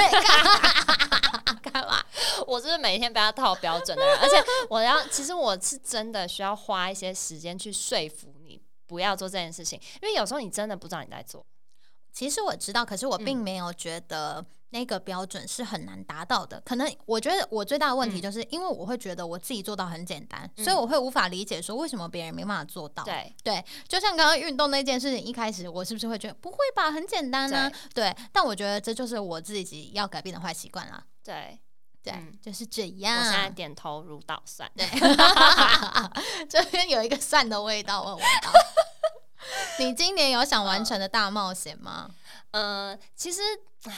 [1.61, 2.01] 干嘛？
[2.47, 4.35] 我就是每天被他套标准的人，而且
[4.69, 11.45] 我要，其实我是真的需要花一些时间去说服你不要做这件事情，因为有时候你真的不知道你在做。
[12.15, 16.61] 其实我知道，可是我并没有觉得那个标准是很难达到的。
[16.61, 23.03] 可能我觉得我最大的问题就是因为我会觉得我自己做到很简单，所以我会无法理解说为什么别人没办法做到。
[23.03, 27.69] 对对，就像刚刚运动那件事情，一开始我是不是会觉得不会吧，很简单呢？
[27.93, 31.03] 对，但我觉得这就是我自己要改变的坏习惯啦。
[31.21, 31.59] 对
[32.01, 33.17] 对，就是这样。
[33.17, 34.71] 我现在点头如捣蒜。
[34.77, 34.87] 对，
[36.47, 38.51] 这边有一个蒜的味道，我闻到。
[39.79, 42.09] 你今年有想完成的大冒险吗？
[42.51, 43.41] 呃，其实，
[43.83, 43.93] 唉，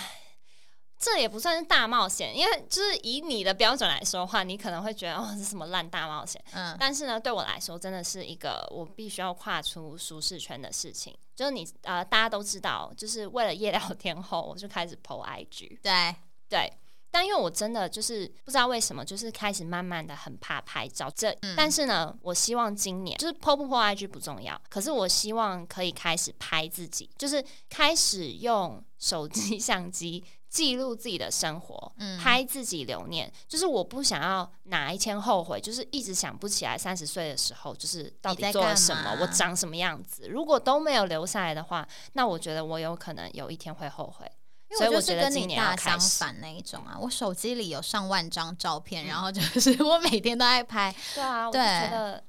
[0.99, 6.43] 这也不算是大冒险，因为就是以你的标准来说的话，你可能会觉得哦，是什么烂大冒险。
[6.53, 11.15] 嗯，但是呢，对我来说，真的是一个我必须要跨出舒适圈的事情。
[11.36, 15.79] 就是你呃，大家都知道，就是为了夜聊天后，我就开始 PO IG。
[15.83, 16.15] 对
[16.49, 16.73] 对。
[17.17, 21.10] 但因为我真的就是不知道为什么，就是开始慢慢的很怕拍照。
[21.15, 33.34] 这但是呢，我希望今年就是 PO 不 PO IG 不重要，可是我希望可以开始拍自己，就是开始用手机 相机记录自己的生活，拍自己留念。
[33.47, 40.27] 就是我不想要哪一天后悔，就是一直想不起来三十岁的时候就是到底做了什么，我长什么样子。
[40.30, 44.32] 如果都没有留下来的话，那我觉得我有可能有一天会后悔。
[44.69, 50.93] 因为我就是跟你大相反那一种啊，我手机里有上万张照片，然后就是 我每天都爱拍。
[51.15, 52.21] 对啊，对。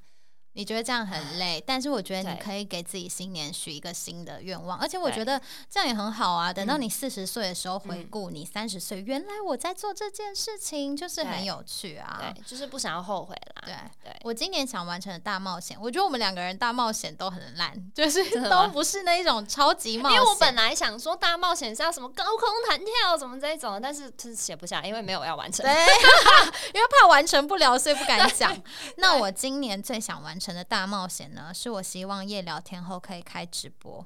[0.58, 5.40] 你觉得这样很累，但是我觉得你可以给自己新年许一个新的愿望，而且我觉得
[5.70, 6.52] 这样也很好啊。
[6.52, 12.34] 等到你四十岁的时候回顾你三十岁，原来我在做这件事情，就是很有趣啊。
[12.34, 13.62] 对，就是不想要后悔啦。
[13.66, 20.18] 对对，我今年想完成的大冒险，我觉得我们两个人大冒险都很烂，就是都不是那一种超级冒险。
[20.18, 25.64] 因为我本来想说大冒险是要什么高空弹跳什么这一种，但是是写不下，因为没有要完成。
[25.64, 25.72] 对，
[26.74, 28.60] 因为怕完成不了，所以不敢讲。
[28.98, 30.47] 那我今年最想完成。
[30.54, 34.04] 的大冒险呢，是我希望夜聊天后可以开直播，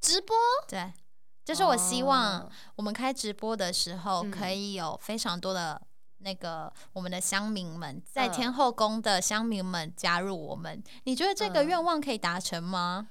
[0.00, 0.36] 直播
[0.68, 0.92] 对，
[1.44, 5.80] 就是我希望我们开直播的时候，可以有非常多的
[6.18, 10.82] 那个我们的乡民们，在天后宫的乡民们加入我们。
[11.04, 13.08] 你觉得这个愿望可以达成吗？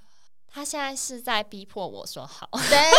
[0.53, 2.91] 他现在是在逼迫我说好，对，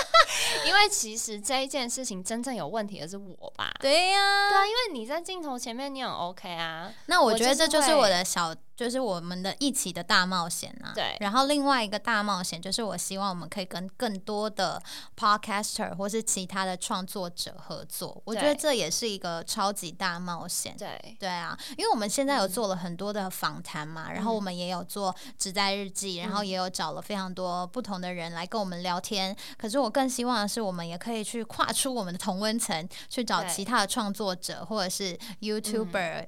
[0.66, 3.70] 因为其实这一件事情真正有问题的是我吧？
[3.78, 8.54] 对呀，对啊，因为你在镜头前面你很 OK 啊，那我觉得这就是我的小。
[8.76, 11.16] 就是我们的一起的大冒险啊，对。
[11.20, 14.82] 然后另外一个大冒险就是，我希望我们可以跟更多的
[15.16, 18.20] podcaster 或是其他的创作者合作。
[18.24, 20.74] 我觉得这也是一个超级大冒险。
[20.76, 29.36] 对对啊，因为我们现在有做了很多的访谈嘛，然后我们也有做只在日记，然后也有找了非常多不同的人来跟我们聊天。
[29.56, 36.26] 可是我更希望的是，我们也可以去跨出我们的同温层，去找其他的创作者或者是 YouTuber。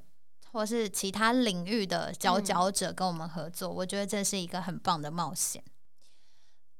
[0.57, 5.63] 或是其他领域的佼佼者跟我们合作，我觉得这是一个很棒的冒险。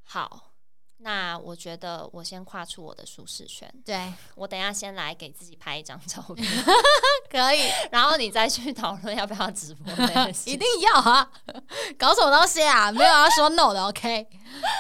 [0.03, 0.55] 好，
[0.97, 6.51] 那我觉得我先跨出我的舒适圈，对我等下先来给自己拍一张照片，
[7.31, 9.93] 可以，然后你再去讨论要不要直播。
[10.47, 11.31] 一定要啊！
[11.99, 12.91] 搞什么东西啊？
[12.91, 14.27] 没有要说 no 的，OK？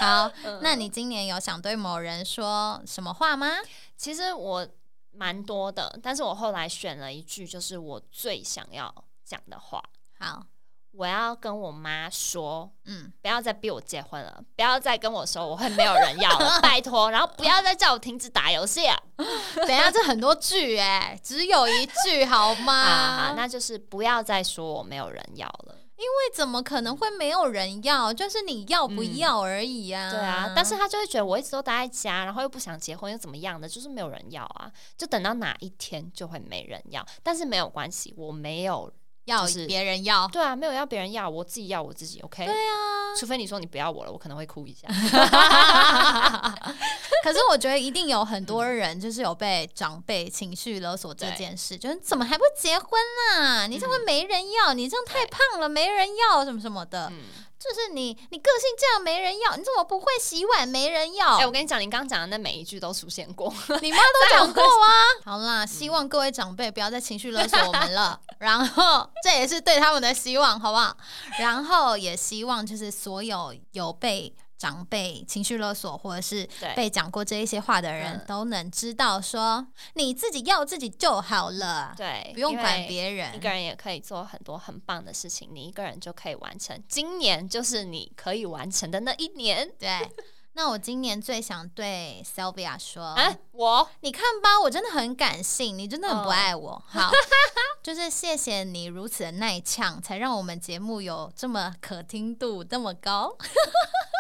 [0.01, 0.32] 好，
[0.62, 3.57] 那你今年有想对某人说什么话吗？
[3.94, 4.66] 其实我
[5.16, 8.94] 蛮多的，但是我后来选了一句，就是我最想要
[9.24, 9.82] 讲的话。
[10.18, 10.46] 好。
[10.92, 18.80] 我要跟我妈说，嗯，不要再逼我结婚了，不要再跟我说我会没有人要了，拜托，然后不要再叫我停止打游戏。
[19.56, 23.34] 等一下，这很多句哎，只有一句好吗？
[23.36, 28.12] 那就是不要再说我没有人要了，因为怎么可能会没有人要？
[28.12, 30.11] 就是你要不要而已啊。
[30.11, 34.70] 对啊，但是他就会觉得我一直都待在家，然后又不想结婚，又怎么样的，就是没有人要啊。
[34.97, 38.92] 就等到哪一天就会没人要，但是没有关系，我没有。
[39.27, 42.45] 要别人要，对啊，没有要别人要，我自己要我自己，OK？
[42.45, 44.89] 对啊，除非你说你不要我了，我可能会哭一下。
[47.24, 52.89] 可是我觉得一定有很多人就是有被长辈情绪勒索这件事，就是怎么还不结婚
[53.35, 53.66] 啊？
[53.66, 57.12] 你这会没人要，你这样太胖了，没人要什么什么的。
[57.59, 61.36] 就是你，你个性这样没人要，你怎么不会洗碗没人要？
[61.36, 65.04] 哎，我跟你讲，你刚刚讲的那每一句都出现过， 你妈都讲过啊。
[65.24, 70.96] 好啦，希望各位长辈不要再情绪勒索我们了， 然后这也是对他们的希望，好不好？
[71.40, 74.34] 然后也希望就是所有有被。
[74.59, 83.34] 长辈情绪勒索，或者是被讲过这一些话的人，都能知道说你自己要自己就好了，对，不用管别人。
[83.34, 86.82] 一个人也可以做很多很棒的事情，你一个人就可以完成。
[86.88, 89.70] 今年就是你可以完成的那一年。
[89.78, 90.11] 对，
[90.54, 96.82] 那我今年最想对 Sylvia 说，哎，我，你看吧，我真的很感性，你真的很不爱我。
[96.86, 97.11] 好，
[97.82, 103.36] 就是谢谢你如此的耐呛，才让我们节目有这么可听度这么高。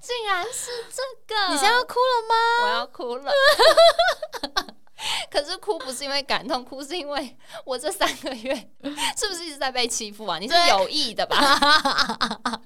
[0.00, 1.02] 竟然是这
[1.34, 1.52] 个！
[1.52, 2.34] 你现在要哭了吗？
[2.64, 3.32] 我要哭了。
[5.30, 8.54] 可是哭不是因为感动，哭是因为我这三个月
[9.16, 10.38] 是不是一直在被欺负啊？
[10.38, 11.36] 你是有意的吧？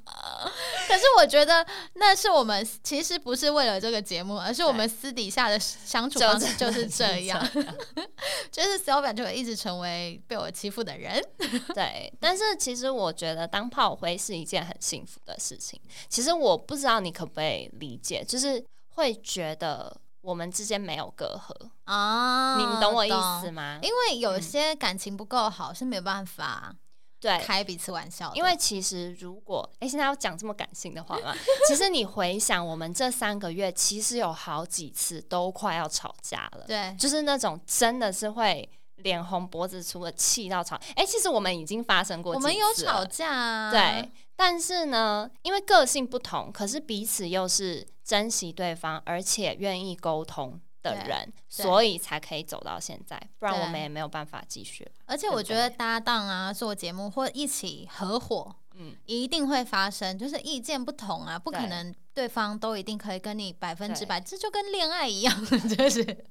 [0.86, 7.48] 可是我觉得那是我们其实不是为了这个节目，而是我们私底下的相处方式就是这样。
[8.50, 11.22] 就是小表就会一直成为被我欺负的人。
[11.74, 15.80] 对，但是其实我觉得当炮灰是一件很幸福的事情。
[16.08, 18.64] 其实我不知道你可不可以理解，就是
[18.94, 19.96] 会觉得。
[20.22, 23.10] 我们之间没有隔阂啊，你懂我意
[23.40, 23.78] 思吗？
[23.82, 26.74] 因为有些感情不够好是没有办法
[27.18, 28.30] 对开彼此玩笑。
[28.34, 31.34] 因为其实如果哎，现在要讲这么感性的话嘛？
[31.68, 36.64] 其实你回想我们这三个月，其实有好几次都快要吵架了。
[36.66, 40.78] 对，就是那种真的是会脸红脖子粗的气到吵。
[40.96, 44.10] 哎，其实我们已经发生过，我们有吵架，啊对。
[44.41, 53.20] 但是呢，因为个性不同，可是彼此又是珍惜对方，而且愿意沟通的人，所以才可以走到现在。
[53.38, 54.91] 不然我们也没有办法继续。
[55.05, 66.24] 而且我觉得搭档啊，做节目或一起合伙，嗯，一定会发生，就是意见不同啊，不可能对方都一定可以跟你百分之百，这就跟恋爱一样， 就是。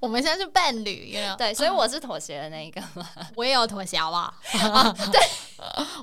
[0.00, 3.08] 我们现在是伴侣，对，所以 我是妥协的那一个嘛。
[3.34, 4.92] 我也有妥协，好不好？
[5.10, 5.20] 对，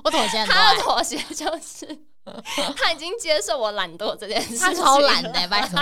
[0.04, 0.44] 我妥协。
[0.46, 1.86] 他的妥协就是
[2.76, 5.78] 他已经接受我懒惰这件事，他超懒的，拜托。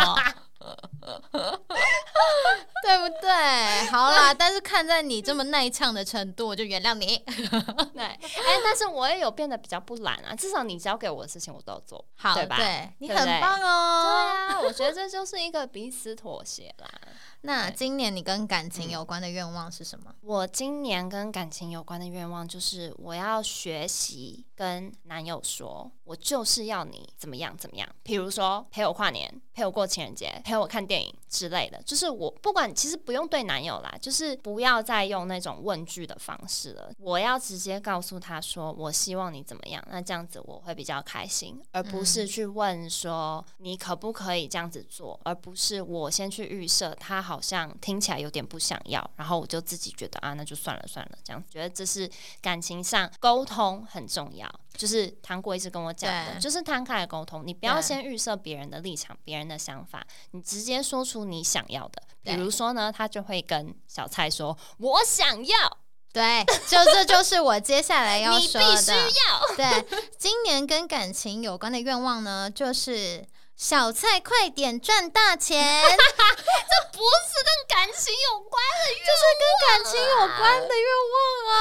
[2.83, 3.87] 对不对？
[3.91, 7.17] 好啦，但是看在你这么耐呛的程度，我就原谅你。
[7.95, 8.19] 对，哎，
[8.65, 12.57] 但是我也有变得比较不懒啊，至少你交给我的事情我都要做，好，对吧？
[12.99, 14.03] 你很棒哦。
[14.05, 16.89] 对啊，我觉得这就是一个彼此妥协啦。
[17.45, 20.15] 那今年你跟感情有关的愿望是什么？
[20.21, 27.89] 我今年跟感情有关的愿望就是我要学习跟男友说，我就是要你怎么样怎么样。
[28.05, 31.83] 比如说陪我跨年，陪我过情人节，陪我看电影之类的。
[31.83, 36.93] 就是我不管，其实不用对男友啦，就是不要再用那种问句的方式了。
[36.99, 39.85] 我要直接告诉他说，我希望你怎么样。
[39.91, 47.33] 那这样子我会比较开心，而不是去问说你可不可以这样子做，而不是我先去预设他好。
[47.33, 52.07] 好像听起来有点不想要，然后我就自己觉得啊，那就算了算了，这样觉得这是
[52.43, 54.47] 感情上沟通很重要。
[54.77, 62.03] 就是糖果一直跟我讲的，就是摊开来沟通，你不要先预设别人的立场、别人的想法，你直接说出你想要的。
[62.23, 65.79] 比如说呢，他就会跟小蔡说：“我想要。”
[66.13, 68.67] 对，就这就是我接下来要 说的。
[68.67, 69.57] 你必须要。
[69.57, 69.87] 对，
[70.19, 73.27] 今年跟感情有关的愿望呢，就是。
[73.55, 75.63] 小蔡快点赚大钱！
[75.87, 81.15] 这不是跟感情有关的愿望，就是跟感情有关的愿望
[81.55, 81.61] 啊！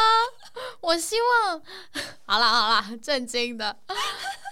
[0.81, 1.61] 我希望，
[2.25, 3.75] 好啦好啦，震惊的，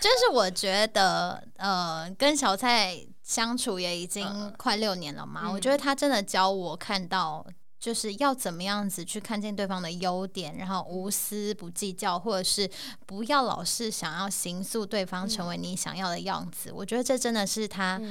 [0.02, 3.06] 就是我觉得，呃，跟小蔡。
[3.22, 7.46] 相处也已经快六年了嘛，我觉得他真的教我看到。
[7.80, 12.70] 就是要怎么样子去看见对方的优点，然后无私不计较，或者是
[13.06, 16.72] 不要老是想要形塑对方成为你想要的样子。
[16.74, 18.02] 我觉得这真的是他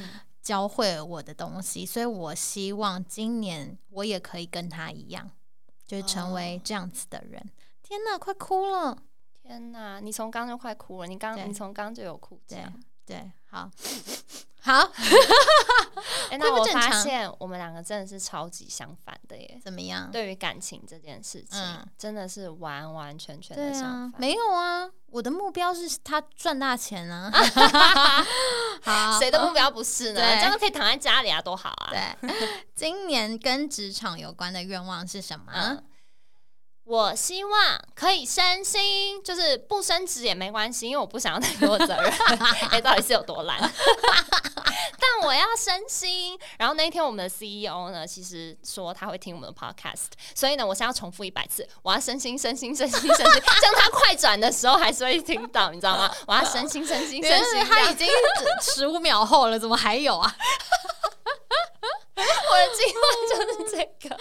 [0.40, 5.28] 教会我的东西，所以我希望今年我也可以跟他一样，
[5.84, 7.44] 就是成为这样子的人。
[7.88, 8.96] 天哪，快哭了！
[9.42, 12.62] 天哪，你从刚就快哭了，你刚你从刚就有哭，对
[13.06, 13.70] 对，好。
[14.60, 14.74] 好，
[16.30, 19.58] 哎，那我发现我们两个真的是超级相反的耶。
[19.64, 20.10] 怎么样？
[20.10, 21.58] 对于感情这件事情，
[21.96, 24.20] 真的是完完全全的相反。
[24.20, 27.30] 没有啊，我的目标是他赚大钱啊。
[28.82, 30.20] 好，谁的目标不是呢？
[30.20, 31.90] 这样可以躺在家里啊，多好啊！
[31.90, 32.28] 对，
[32.74, 35.82] 今年跟职场有关的愿望是什么？
[36.88, 42.10] 我希望可以升薪，就是不升职也没关系，因为我不想要太多责任。
[42.72, 43.58] 哎，到底是有多懒？
[43.60, 46.38] 但我要升薪。
[46.58, 53.42] 然后那一天，我们的 CEO 呢，其实说他会听我们的 Podcast，所以呢，我现在要重复一百次，我要升薪，升薪，升薪，升薪。
[53.60, 56.10] 这样他快转的时候还是会听到，你知道吗？
[56.26, 57.64] 我要升薪，升薪，升薪。
[57.66, 58.08] 他已经
[58.62, 60.34] 十五秒后了，怎么还有啊？
[62.50, 64.18] 我的计划就是这个，好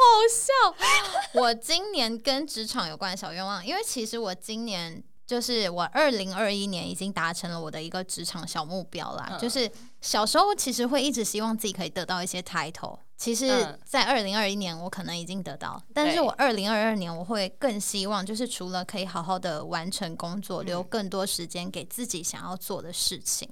[0.00, 1.40] 好笑。
[1.40, 9.38] 我今年跟职场有关的小愿望，因为其实我今年就是我二零二一年已经达成了我的一个职场小目标啦。
[9.40, 9.70] 就是
[10.00, 23.48] 小时候其实会一直希望自己可以得到一些 title，其实，在二零二一年我可能已经得到，但是我二零二二年我会更希望，就是除了可以好好的完成工作，留更多时间给自己想要做的事情。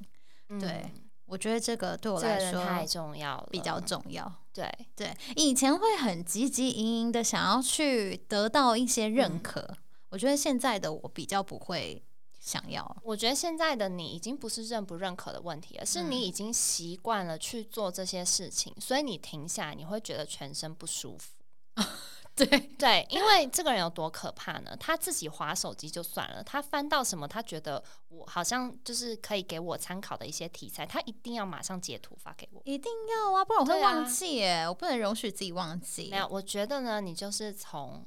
[0.61, 0.93] 对。
[1.31, 4.31] 我觉得这个对我来说太重要了，比较重要。
[4.53, 9.77] 对对，以前会很汲汲营营的想要去得到一些认可，
[10.09, 12.03] 我觉得现在的我比较不会
[12.41, 12.97] 想要。
[13.05, 21.31] 我觉得现在的你已经不是认不认可的问题了，是你已经习惯了去做这些事情，所以你停下来你会觉得全身不舒服。
[22.47, 24.77] 对 对，因为这个人有多可怕呢？
[24.79, 32.63] 他自己划手机就算了，他翻到什么，他觉得我好像就是可以给我参考的一些题材，他一定要马上截图发给我。
[32.65, 36.09] 一定要啊，不然我会忘记耶，我不能容许自己忘记。
[36.11, 38.07] 没有，我觉得呢，你就是从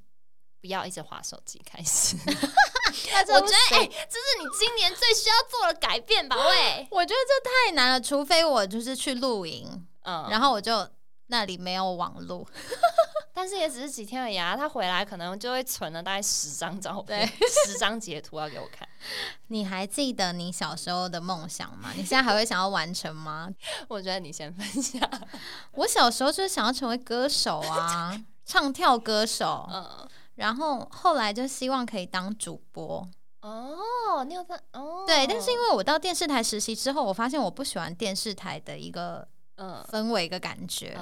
[0.61, 2.15] 不要一直划手机开始。
[2.25, 6.35] 我觉得，哎，这是你今年最需要做的改变吧？
[6.47, 10.87] 喂，我觉得这太难了，除非我就是去露营，嗯，然后我就
[11.33, 12.47] 那里没有网络。
[13.35, 14.55] 但是也只是几天而已啊！
[14.55, 17.27] 他回来可能就会存了大概十张照片，
[17.65, 18.87] 十张截图要给我看。
[19.47, 21.89] 你还记得你小时候的梦想吗？
[21.97, 23.49] 你现在还会想要完成吗？
[23.89, 25.01] 我觉得你先分享。
[25.71, 29.67] 我小时候就是想要成为歌手啊，唱跳歌手。
[29.73, 33.09] 嗯，然后后来就希望可以当主播。
[33.41, 35.05] 哦，你有在哦？
[35.07, 39.27] 对，但是因为我到电视台实习之后，我发现我不喜欢电视台的一个。
[39.55, 40.97] 嗯，氛围一个感觉，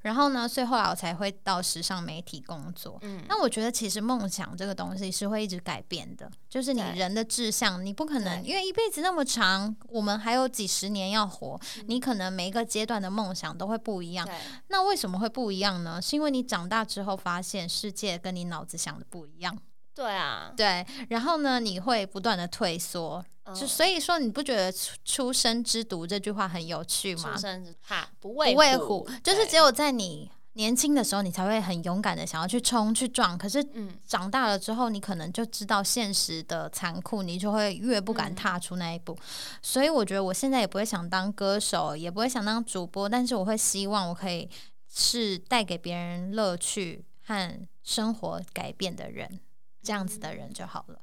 [0.00, 2.98] 然后呢，所以后来我才会到时尚媒体工作。
[3.02, 14.26] 嗯，那我觉得其实梦想这个东西是会一直改变的，就是你人的志向，你不可能因为一辈子那么长，我们还有几十年要活，你可能每一个阶段的梦想都会不一样。
[14.68, 16.00] 那为什么会不一样呢？
[16.00, 19.58] 是因为你长大之后发现世界跟你脑子想的不一样。
[19.94, 23.24] 对啊，对，然后呢，你会不断的退缩。
[23.52, 27.32] 就所以说，你不觉得“出出生之毒”这句话很有趣吗？
[27.32, 33.36] 出生之怕不畏虎，就是只有在你年轻的时候，你才会很勇敢的想要去冲去撞。
[33.36, 33.64] 可是，
[34.06, 39.18] 长大了之后，你可能就知道现实的残酷，你就会越不敢踏出那一步。
[39.60, 44.48] 所以，我觉得我现在也不会想当歌手，也不会想当主播，但是我会希望我可以
[44.88, 49.40] 是带给别人乐趣和生活改变的人，
[49.82, 51.00] 这样子的人就好了。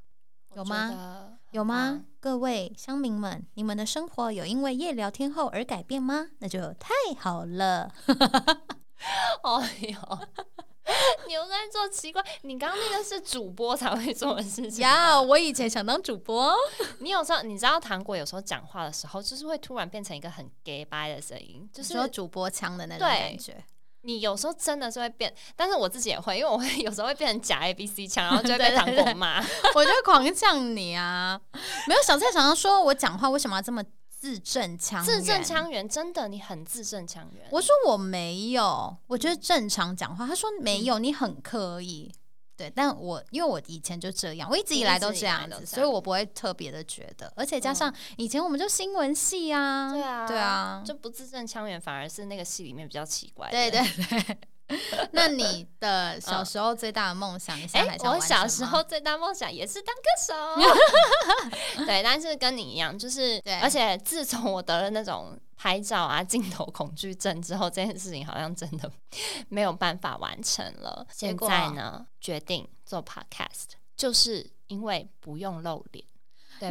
[0.56, 1.38] 有吗？
[1.52, 2.04] 有吗？
[2.20, 6.30] 各位乡民们，你们的生活有因为夜聊天后而改变吗？
[6.40, 7.92] 那就太好了。
[9.44, 10.20] 哎呦，
[11.28, 12.24] 你又在做奇怪？
[12.42, 15.22] 你刚刚那个是主播才会做的事情呀？
[15.22, 16.56] 我以前想当主播。
[17.00, 23.64] 你有时候你知道，糖果有时候讲话的时候，就是会突然变成一个很 gay 掰的声音，就是说主播腔的那种感觉。
[24.02, 29.44] 你有时候真的是会变，但是我自己也会，因为我会 有时候会变成假 A B C 腔，然后就会被糖果骂。
[29.76, 31.40] 我就狂呛你啊！
[31.88, 35.88] 没有小蔡常常说我讲话为什么要这么字正腔字正腔圆？
[35.88, 37.46] 真的，你很字正腔圆。
[37.52, 40.26] 我说我没有，我觉得正常讲话。
[40.26, 42.12] 他说没有，你很刻意。
[42.58, 47.32] 对，但我因为我以前就这样，我一直以来都这样子，所以我不会特别的觉得。
[47.36, 53.50] 而且加上以前我们就新闻系啊，对啊，对啊，就不字正腔圆，反而是那个戏里面比较奇怪。
[53.50, 54.38] 对对对。
[55.12, 61.86] 那你的小时候最大的梦想，你现在还想我小时候最大梦想也是当歌手。
[61.86, 68.90] 对，但是跟你一样，就是，而且自从我得了那种拍照啊镜头恐惧症之后，这件事情好像真的
[69.50, 71.06] 没有办法完成了。
[71.12, 76.06] 现在呢，决定做 podcast，就是因为不用露脸。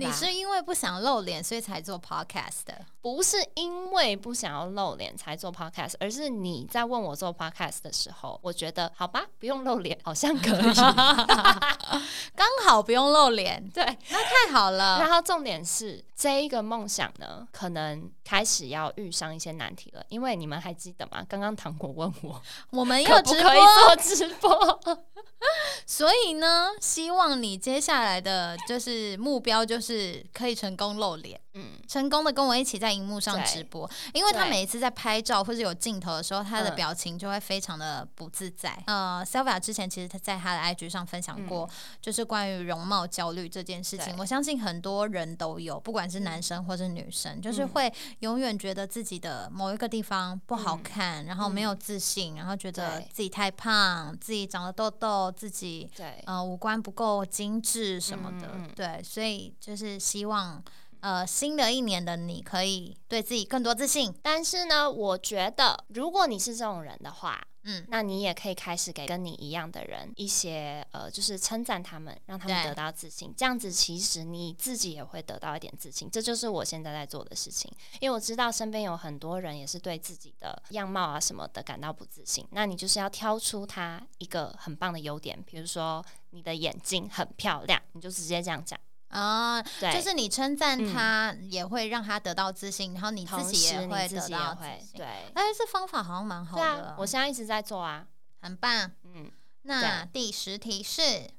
[0.00, 2.84] 你是因为不想露脸，所以才做 podcast 的？
[3.00, 10.74] 不是因为不想要露脸才做 podcast，而是你在问我做 podcast 的时候，我觉得好吧，不用露脸，好像可以，
[12.34, 14.98] 刚好不用露脸，对，那太好了。
[14.98, 21.24] 然后重点是这一个梦想呢，可能开始要遇上一些难题了，因为你们还记得吗？
[21.28, 24.80] 刚刚糖果问我，我们可不可以做直播？
[25.86, 31.40] 所以呢，希望你接下来的就是目标就是可以成功露脸。
[31.58, 38.78] 嗯，成功的跟我一起在荧幕上直播，因为他每一次在拍照或者有镜头的时候，他的表情就会非常的不自在。
[38.86, 41.66] 呃，Selva 之前其实他在他的 IG 上分享过，
[42.02, 44.14] 就是关于容貌焦虑这件事情。
[44.18, 56.22] 我相信很多人都有，不管是男生或是女生，就是会永远觉得自己的某一个地方不好看，然后没有自信，然后觉得自己太胖，自己长了痘痘，自己对。
[56.26, 58.50] 呃五官不够精致什么的。
[58.74, 60.62] 对，所以就是希望。
[61.00, 64.12] 呃，新的一年的你可以对自己更多自信。
[64.22, 73.32] 但是呢，我觉得如果你是这种人的话，嗯，那你也可以开始给跟你一样的人一些呃，就是称赞他们，让他们得到自信。
[73.36, 76.10] 这样子其实你自己也会得到一点自信。
[76.10, 77.70] 这就是我现在在做的事情。
[78.00, 82.44] 因为我知道身边有很多人也是对自己的样貌啊什么的感到不自信。
[82.50, 88.80] 那你就是要挑出他一个很棒的优点，比如说你的眼睛很漂亮，你就直接这样讲。
[89.08, 94.96] 啊，对，就是你称赞他，也会让他得到自信，然后你自己也会得到自信。
[94.96, 96.96] 对，哎，这方法好像蛮好的。
[96.98, 98.06] 我现在一直在做啊，
[98.42, 98.90] 很棒。
[99.04, 99.30] 嗯，
[99.62, 101.30] 那第十题是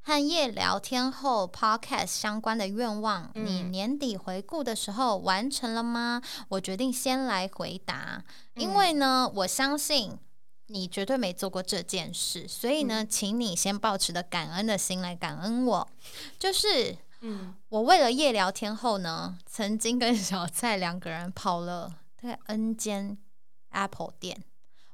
[0.00, 6.22] 和夜聊天后 podcast 相关的愿望，你年底回顾的时候完成了吗？
[6.50, 8.22] 我决定先来回答，
[8.54, 10.16] 因为呢，我相信
[10.68, 15.88] 你绝对没做过这件事，所以呢，请你先保持的感恩的心来感恩我，
[16.38, 16.96] 就是。
[17.20, 23.18] 嗯，我为了夜聊天后呢，曾经跟小蔡两个人跑了大概 N 间
[23.70, 24.44] Apple 店，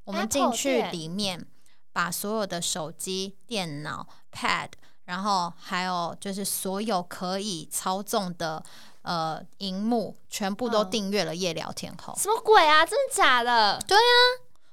[0.05, 1.47] 我们进去里面
[1.93, 4.71] 把所有的手机、电脑、Pad，
[5.05, 8.63] 然后还有就是所有可以操纵的
[9.03, 12.15] 呃荧幕，全部都订阅了夜聊天后。
[12.19, 12.87] 什么鬼啊？
[12.87, 13.79] 真的假的？
[13.87, 14.17] 对啊，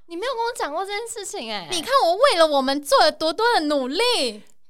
[0.06, 1.68] 你没有跟我讲过这件事情哎！
[1.70, 4.04] 你看我为了我们做了多多的努力，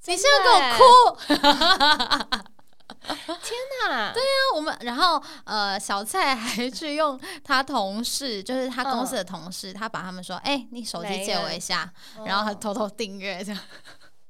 [0.05, 2.41] 你现在给我哭。
[3.07, 4.11] 天哪！
[4.13, 11.91] 对呀，我们然后呃，小蔡还去用他同事，就是他公司的同事，他把他们说：“哎，你手机借我一下。”
[12.25, 13.61] 然后他偷偷订阅这样。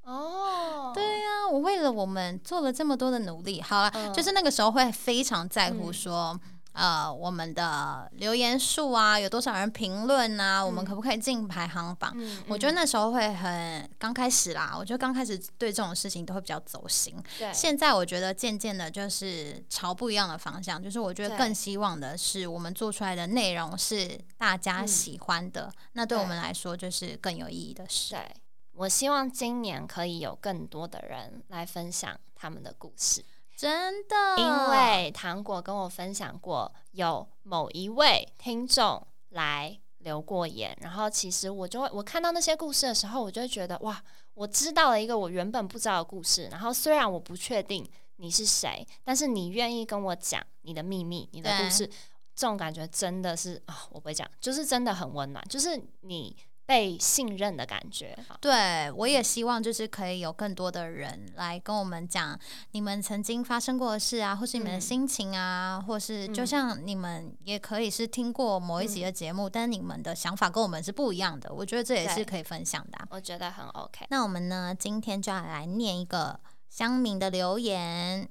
[0.03, 6.39] 哦，对呀，我为了我们做了这么多的努力，好了，就是那个时候会非常在乎说。
[6.73, 10.65] 呃，我们的留言数啊，有多少人评论啊？
[10.65, 12.15] 我们可不可以进排行榜？
[12.47, 14.73] 我觉得那时候会很刚开始啦。
[14.77, 17.15] 我觉得刚开始对这种事情都会比较走心。
[17.37, 20.81] 对，现在我觉得渐渐的，就是朝不一样的方向。
[20.81, 25.71] 就是我觉得更希望的是，我们做出来的内容是大家喜欢的。
[25.93, 28.15] 那对我们来说，就是更有意义的事。
[28.15, 28.33] 对，
[28.73, 33.23] 我希望今年可以有更多的人来分享他们的故事。
[33.61, 44.03] 真的，因为糖果跟我分享过，有某一位听众来留过言，然后其实我就会，我看到那些故事的时候，我就会觉得哇，
[44.33, 46.47] 我知道了一个我原本不知道的故事。
[46.51, 51.85] 然后虽然我不确定你是谁，但是你愿意跟我讲你的秘密、你的故事，
[52.33, 56.35] 这种感觉真的是啊，我不会讲，就是真的很温暖，就是你。
[56.71, 62.39] 被信任的感觉，对我也希望就是可以有更多的人来跟我们讲
[62.71, 72.97] 你们曾经发生过的事啊，或是你们的心情啊，或是就像你们也可以是听过某一集的节目，但你们的想法跟我们是不一样的，我觉得这也是可以分享的。
[73.09, 74.05] 我觉得很 OK。
[74.09, 78.29] 那我们呢，今天就要来念一个乡民的留言。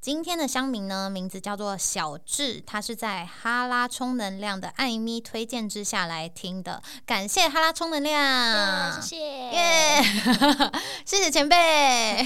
[0.00, 10.02] 今天的乡民呢，名字叫做小智，他是在哈拉充能量的艾咪推荐之下来听的，感谢哈拉充能量，谢谢，耶，
[11.04, 12.24] 谢谢前辈。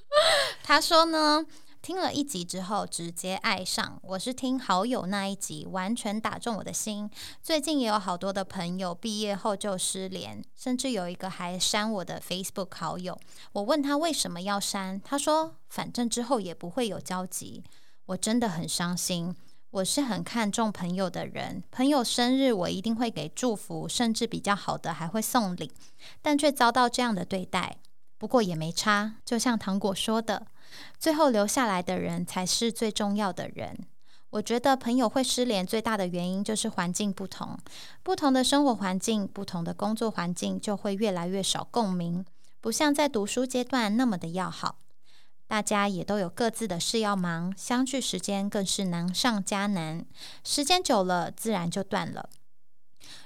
[0.64, 1.44] 他说呢。
[1.82, 3.98] 听了一集之后，直接爱上。
[4.04, 7.10] 我是听好友那一集，完全打中我的心。
[7.42, 13.18] 最近也有好多的朋友毕业后就失联，甚至有一个还删我的 Facebook 好友。
[13.50, 17.64] 我问他为什么要删，他说反正之后也不会有交集。
[18.06, 19.34] 我真的很伤心。
[19.70, 25.72] 我是很看重朋友的人，朋友生日我一定会给祝福，甚至比较好的还会送礼，
[26.20, 27.78] 但却遭到这样的对待。
[28.22, 30.46] 不过也没差，就像糖果说的。
[30.96, 33.76] 最后留下来的人才是最重要的人。
[34.30, 37.58] 我觉得朋友会失联最大的原因就是环境不同，
[38.04, 42.24] 不同的生活环境、不同的工作环境就会越来越少共鸣，
[42.60, 44.76] 不像在读书阶段那么的要好。
[45.48, 50.06] 大家也都有各自的事要忙，相聚时间更是难上加难，
[50.44, 52.30] 时间久了自然就断了。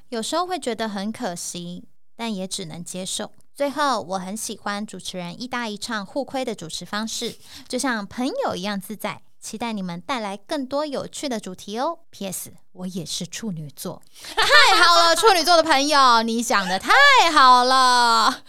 [0.08, 1.84] 有时候会觉得很可惜，
[2.16, 3.30] 但也只能接受。
[3.56, 9.22] 最后，我很喜欢主持人一搭一唱互亏的主持方式，就像朋友一样自在。
[9.40, 12.00] 期待你们带来更多有趣的主题哦。
[12.10, 12.52] P.S.
[12.72, 14.02] 我也是处女座，
[14.34, 16.92] 太好了，处女座的朋友，你想的太
[17.32, 18.42] 好了。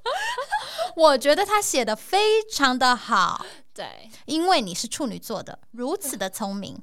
[0.94, 6.78] 我觉得他写的非常的好，对，因为你是处女座的，如此的聪明，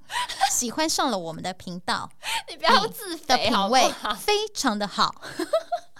[0.51, 2.09] 喜欢上了我们的频道。
[2.49, 5.13] 你不要自的品味非常的好。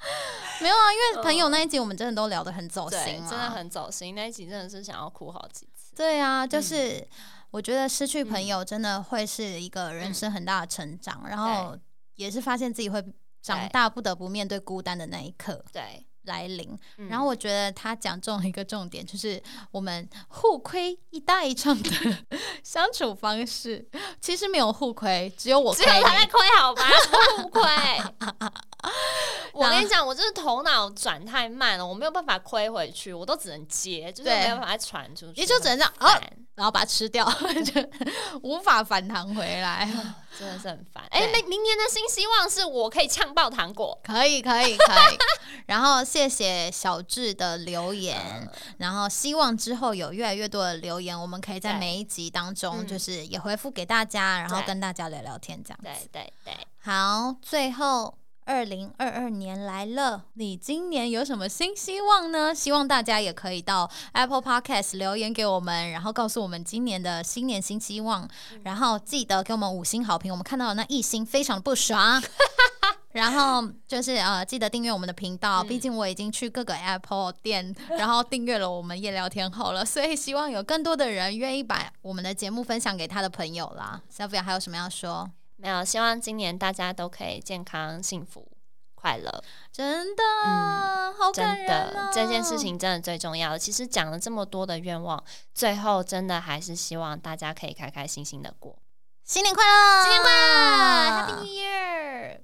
[0.60, 4.14] 没有啊，因为朋友那一集我们真的都聊得很走心，真的很走心。
[4.14, 5.94] 那一集真的是想要哭好几次。
[5.96, 7.06] 对啊，就是
[7.50, 11.76] 我觉得失去朋友真的会是一个人生很大的成长，然后
[12.16, 13.02] 也是发现自己会
[13.42, 15.64] 长大，不得不面对孤单的那一刻。
[15.72, 16.78] 对来临。
[17.10, 21.90] 然后我觉得他讲中了一个重点，就是我们互亏一搭一唱的
[22.64, 23.86] 相处方式，
[24.20, 26.88] 其实没有互亏，只有我只有他在亏，好吧？
[27.36, 27.62] 互亏。
[29.52, 36.18] 我跟你讲，我就是头脑转太慢了，我没有办法亏回去，我都只能接，就是没有办法传出去，你就只能这样啊，
[36.54, 37.28] 然后把它吃掉，
[37.64, 37.82] 就
[38.42, 39.86] 无法反弹回来，
[40.40, 41.04] 真的是很烦。
[41.10, 45.18] 哎，明明年的新希望是我可以呛爆糖果，可以，可以，可以。
[45.66, 56.08] 然后谢谢小智的留言，然后希望之后有越来越多的留言，我们可以在每一集当中就是也回复给大家，然后跟大家聊聊天这样子。
[56.12, 58.19] 对对对，好，最后。
[58.50, 62.52] 二零二二年来了，你今年有什么新希望呢？
[62.52, 68.28] 希望大家也可以到 Apple Podcast 留言给我们，然后告诉我们今年的新年新希望，
[68.64, 70.32] 然后记得给我们五星好评。
[70.32, 72.20] 我们看到的那一星非常不爽，
[73.14, 75.62] 然后就是呃，记得订阅我们的频道。
[75.62, 84.02] 毕竟我已经去各个 Apple 店，然后订阅了我们夜聊天后了， 所以希望有更多的人愿意把我们的节目分享给他的朋友啦。
[84.08, 85.30] 小 i a 还有什么要说？
[85.60, 88.50] 没有，希望今年大家都可以健康、幸福、
[88.94, 89.44] 快乐。
[89.70, 93.58] 真的，嗯，好真的，这件事情真的最重要。
[93.58, 95.22] 其实讲了这么多的愿望，
[95.54, 98.78] 最后真的还是希望大家可以开开心心的过。
[99.24, 102.40] 新年快乐，新年快乐，Happy New Year！